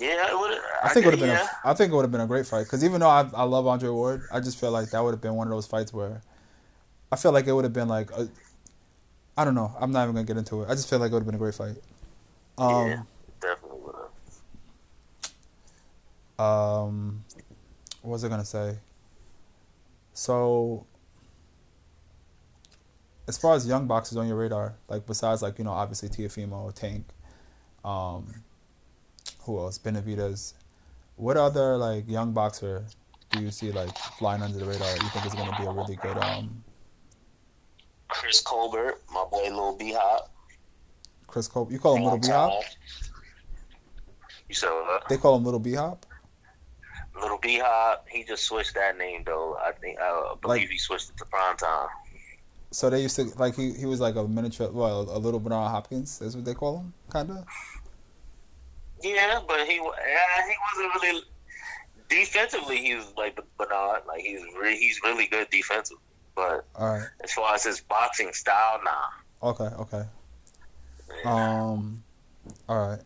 [0.00, 0.58] Yeah, it would.
[0.82, 1.28] I think it would have been.
[1.30, 3.28] Yeah, A, I think it would have been a great fight because even though I
[3.34, 5.66] I love Andre Ward, I just feel like that would have been one of those
[5.66, 6.22] fights where
[7.10, 8.28] I feel like it would have been like a,
[9.36, 9.74] I don't know.
[9.80, 10.68] I'm not even gonna get into it.
[10.68, 11.76] I just feel like it would have been a great fight.
[12.58, 13.02] Um, Yeah.
[13.40, 13.94] definitely would
[16.38, 16.44] have.
[16.46, 17.24] Um,
[18.02, 18.78] what was I gonna say?
[20.12, 20.86] So,
[23.26, 26.72] as far as young boxers on your radar, like besides like you know obviously Teofimo,
[26.74, 27.06] Tank,
[27.84, 28.42] um,
[29.48, 29.78] who else?
[29.78, 30.52] Benavidez.
[31.16, 32.84] What other like young boxer
[33.30, 34.92] do you see like flying under the radar?
[34.92, 36.62] You think is gonna be a really good um
[38.08, 40.30] Chris Colbert, my boy, Lil B Hop.
[41.26, 41.68] Chris Cole?
[41.70, 42.62] You call him Little B Hop?
[44.48, 45.08] You said what?
[45.08, 46.06] They call him Little B Hop.
[47.20, 48.06] Little B Hop.
[48.08, 49.56] He just switched that name though.
[49.56, 51.88] I think I believe Like- he switched it to Prime Time.
[52.70, 55.70] So they used to like he he was like a miniature, well, a little Bernard
[55.70, 56.18] Hopkins.
[56.18, 57.44] That's what they call him, kind of.
[59.02, 61.22] Yeah, but he yeah, he wasn't really
[62.08, 62.78] defensively.
[62.78, 64.02] He was like Bernard.
[64.06, 66.02] Like he's re- he's really good defensively.
[66.34, 67.06] But All right.
[67.22, 69.50] as far as his boxing style, nah.
[69.50, 69.64] Okay.
[69.64, 70.04] Okay.
[71.24, 71.30] Yeah.
[71.30, 72.02] Um.
[72.68, 73.00] All right.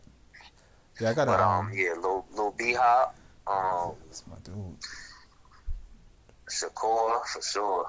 [0.99, 1.31] Yeah, I gotta.
[1.31, 3.15] Um, um, yeah, Lil Lil B Hop,
[3.47, 4.77] um, that's my dude.
[6.49, 7.85] Shakur for sure.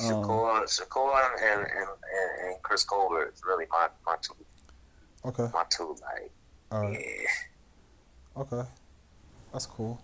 [0.00, 4.34] Um, Shakur, Shakur, and, and, and, and Chris Colbert is really my my two
[5.24, 5.48] Okay.
[5.54, 6.32] my two like
[6.72, 6.98] All right.
[6.98, 8.40] yeah.
[8.40, 8.68] Okay.
[9.52, 10.00] That's cool.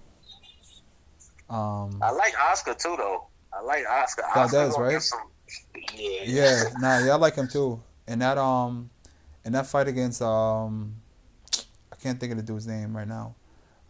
[1.49, 1.99] Um.
[2.03, 3.27] I like Oscar too though.
[3.53, 4.23] I like Oscar.
[4.35, 5.03] Valdez, Oscar gonna right?
[5.03, 5.21] Some,
[5.97, 6.23] yeah.
[6.25, 6.65] Yeah.
[6.79, 6.99] Nah.
[6.99, 7.81] Yeah, I like him too.
[8.07, 8.91] And that um,
[9.45, 10.95] and that fight against um,
[11.91, 13.35] I can't think of the dude's name right now.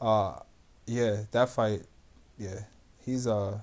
[0.00, 0.38] Uh,
[0.86, 1.82] yeah, that fight.
[2.38, 2.60] Yeah,
[3.04, 3.58] he's uh,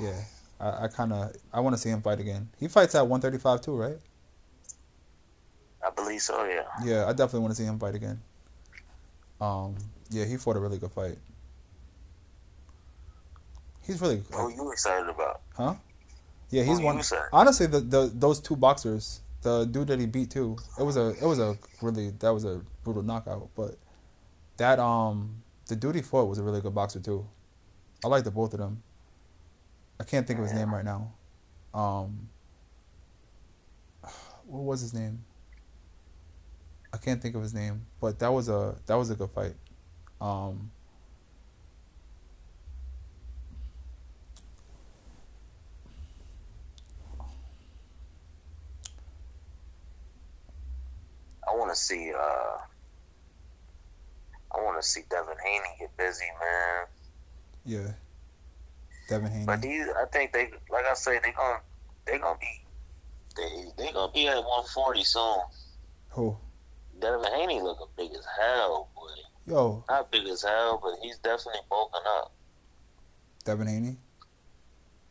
[0.00, 0.20] yeah.
[0.60, 2.48] I, I kind of I want to see him fight again.
[2.60, 3.96] He fights at 135 too, right?
[5.86, 6.44] I believe so.
[6.44, 6.62] Yeah.
[6.84, 8.20] Yeah, I definitely want to see him fight again.
[9.40, 9.76] Um,
[10.10, 11.18] yeah, he fought a really good fight.
[13.82, 15.42] He's really, Who you excited about?
[15.56, 15.74] Huh?
[16.50, 17.00] Yeah, he's one.
[17.32, 21.10] Honestly, the, the those two boxers, the dude that he beat too, it was a
[21.10, 23.48] it was a really that was a brutal knockout.
[23.54, 23.76] But
[24.56, 27.26] that um the dude he fought was a really good boxer too.
[28.04, 28.82] I like the both of them.
[29.98, 31.12] I can't think of his name right now.
[31.74, 32.28] Um,
[34.46, 35.24] what was his name?
[36.96, 39.52] I can't think of his name, but that was a that was a good fight.
[40.18, 40.70] Um,
[51.46, 52.12] I want to see.
[52.18, 52.56] uh
[54.58, 56.86] I want to see Devin Haney get busy, man.
[57.66, 57.92] yeah,
[59.10, 59.44] Devin Haney.
[59.44, 61.58] But these, I think they, like I say, they gonna
[62.06, 62.64] they gonna be
[63.36, 65.40] they they gonna be at 140 soon.
[66.08, 66.38] Who?
[67.00, 69.08] Devin Haney looking big as hell, boy.
[69.46, 72.32] Yo, Not big as hell, but he's definitely bulking up.
[73.44, 73.96] Devin Haney.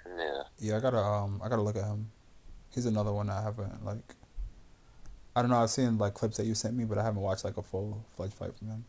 [0.06, 0.44] Yeah.
[0.60, 2.12] Yeah, I gotta um I gotta look at him.
[2.74, 4.16] He's another one I haven't like
[5.36, 7.44] I don't know, I've seen like clips that you sent me, but I haven't watched
[7.44, 8.86] like a full fledged fight from him.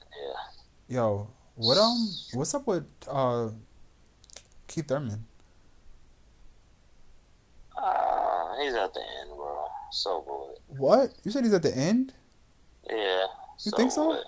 [0.00, 0.96] Yeah.
[0.96, 3.50] Yo, what um what's up with uh
[4.66, 5.24] Keith Thurman?
[7.76, 9.29] Uh, he's at the end.
[9.92, 10.78] So good.
[10.78, 11.14] What?
[11.24, 12.12] You said he's at the end?
[12.88, 13.26] Yeah.
[13.64, 14.12] You think so?
[14.12, 14.24] good.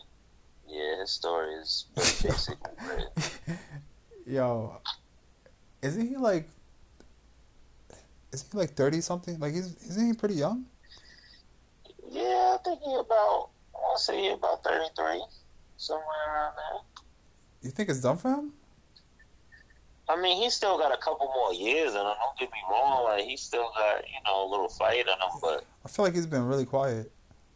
[0.69, 2.59] Yeah, his story is pretty basic.
[4.27, 4.81] Yo,
[5.83, 6.49] isn't he like
[8.33, 9.39] is he like thirty something?
[9.39, 10.65] Like he's isn't he pretty young?
[12.13, 15.25] yeah, I think he about, I want to say he about 33,
[15.79, 16.81] somewhere around there.
[17.63, 18.53] You think it's done for him?
[20.09, 22.05] I mean, he's still got a couple more years in him.
[22.05, 23.05] Don't get me wrong.
[23.05, 25.17] Like, he's still got, you know, a little fight in him.
[25.41, 27.11] But I feel like he's been really quiet.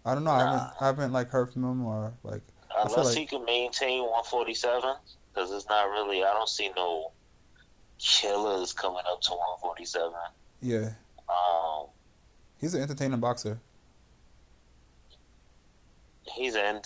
[0.04, 0.30] I don't know.
[0.30, 3.44] I haven't I haven't like heard from him or like feel unless like- he can
[3.44, 4.94] maintain 147,
[5.34, 7.10] because it's not really, I don't see no
[7.98, 10.12] killers coming up to 147.
[10.62, 10.90] yeah,
[11.28, 11.86] Um,
[12.60, 13.58] he's an entertaining boxer.
[16.34, 16.76] he's in.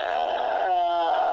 [0.00, 1.29] Uh,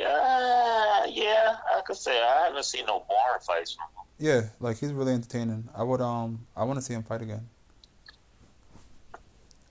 [0.00, 4.06] yeah, yeah, I could say I haven't seen no boring fights from him.
[4.18, 5.68] Yeah, like he's really entertaining.
[5.74, 7.48] I would um I want to see him fight again.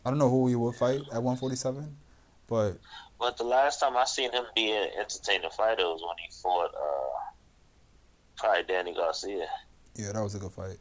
[0.05, 1.95] I don't know who he would fight at 147,
[2.47, 2.77] But
[3.19, 6.73] But the last time I seen him be an entertaining fighter was when he fought
[6.73, 7.31] uh,
[8.37, 9.45] probably Danny Garcia.
[9.95, 10.77] yeah, that was a good fight.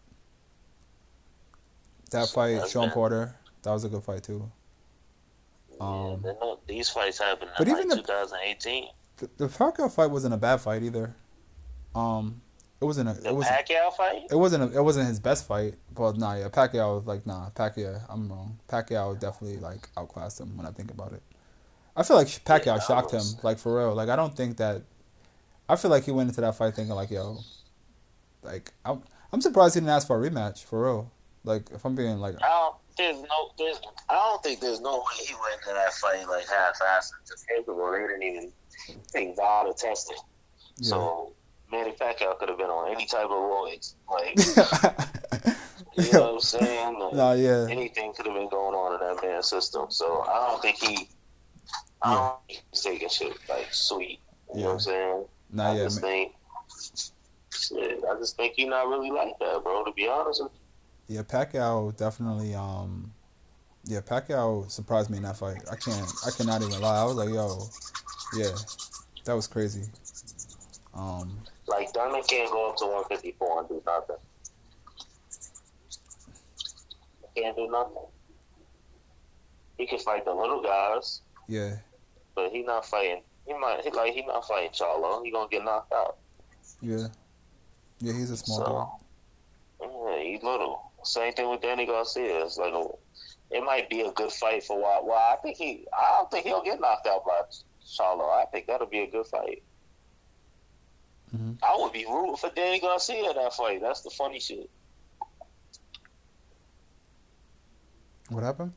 [2.10, 4.50] That fight, Shawn been- Porter, that was a good fight too.
[5.80, 8.88] Um, know, these fights happened but in even like the- 2018.
[9.18, 11.14] The, the Pacquiao fight wasn't a bad fight either.
[11.94, 12.40] Um,
[12.80, 13.14] it wasn't a.
[13.14, 13.46] The It was.
[13.46, 14.22] Pacquiao fight?
[14.30, 14.72] It wasn't.
[14.72, 15.74] A, it wasn't his best fight.
[15.94, 17.50] But nah, yeah, Pacquiao was like nah.
[17.50, 18.58] Pacquiao, I'm wrong.
[18.68, 21.22] Pacquiao definitely like outclassed him when I think about it.
[21.96, 23.94] I feel like Pacquiao Yeah, shocked him, like for real.
[23.94, 24.82] Like I don't think that.
[25.68, 27.38] I feel like he went into that fight thinking like, yo,
[28.42, 29.02] like I'm.
[29.30, 31.10] I'm surprised he didn't ask for a rematch for real.
[31.44, 32.74] Like if I'm being like, I don't.
[32.98, 33.50] There's no.
[33.56, 33.80] There's.
[34.08, 37.46] I don't think there's no way he went into that fight like half-assed and just
[37.48, 37.92] capable.
[37.92, 38.52] They didn't even
[39.10, 40.18] think God or test it.
[40.78, 40.88] yeah.
[40.88, 41.32] So
[41.70, 43.94] Manny Pacquiao could have been on any type of roids.
[44.10, 44.36] Like
[45.96, 46.98] you know what I'm saying?
[46.98, 49.86] Like, nah, yeah, anything could have been going on in that man's system.
[49.90, 51.08] So I don't think he.
[52.02, 54.20] I don't think he's taking shit like sweet.
[54.54, 55.24] You know what I'm saying?
[55.52, 56.10] nah, I yeah, just man.
[56.10, 56.32] think.
[57.50, 59.84] Shit, I just think he's not really like that, bro.
[59.84, 60.52] To be honest with
[61.08, 61.22] yeah.
[61.22, 62.54] Pacquiao definitely.
[62.54, 63.12] Um,
[63.84, 65.62] yeah, Pacquiao surprised me in that fight.
[65.70, 66.10] I can't.
[66.26, 67.00] I cannot even lie.
[67.00, 67.58] I was like, yo,
[68.36, 68.54] yeah,
[69.24, 69.84] that was crazy.
[70.94, 71.38] Um.
[71.66, 74.16] Like Diamond can't go up to 154 and do nothing.
[77.34, 78.06] He can't do nothing.
[79.76, 81.76] He can fight the little guys, yeah,
[82.34, 83.22] but he not fighting.
[83.46, 85.24] He might he like he not fighting Charlo.
[85.24, 86.16] He gonna get knocked out.
[86.80, 87.06] yeah,
[88.00, 88.12] yeah.
[88.12, 90.16] He's a small So- guy.
[90.16, 90.87] Yeah, he's little.
[91.08, 92.44] Same thing with Danny Garcia.
[92.44, 92.84] It's like a,
[93.50, 95.06] it might be a good fight for what.
[95.06, 95.86] Well, I think he.
[95.96, 97.40] I don't think he'll get knocked out by
[97.82, 98.28] Charlo.
[98.30, 99.62] I think that'll be a good fight.
[101.34, 101.58] Mhm.
[101.62, 103.80] I would be rooting for Danny Garcia in that fight.
[103.80, 104.68] That's the funny shit.
[108.28, 108.72] What happened?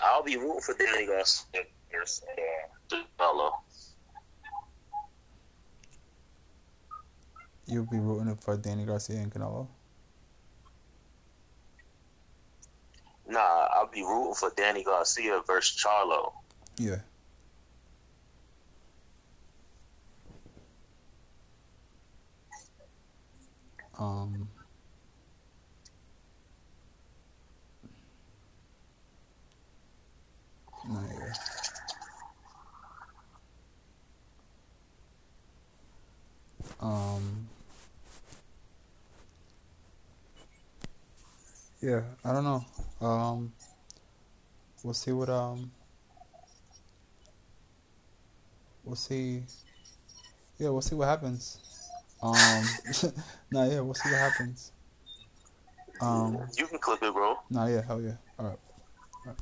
[0.00, 1.64] I'll be rooting for Danny Garcia.
[3.18, 3.52] Charlo.
[7.66, 9.66] You'll be rooting for Danny Garcia and Canelo.
[13.28, 16.32] Nah, I'll be rooting for Danny Garcia versus Charlo.
[16.78, 17.00] Yeah.
[23.98, 24.48] Um.
[30.88, 31.32] No, yeah.
[36.80, 37.48] Um.
[41.82, 42.64] Yeah, I don't know.
[43.00, 43.52] Um.
[44.82, 45.70] We'll see what um.
[48.84, 49.42] We'll see.
[50.58, 51.58] Yeah, we'll see what happens.
[52.22, 52.34] Um.
[53.50, 54.72] nah, yeah, we'll see what happens.
[56.00, 56.38] Um.
[56.56, 57.36] You can clip it, bro.
[57.50, 58.16] Nah, yeah, hell yeah.
[58.38, 58.58] All right.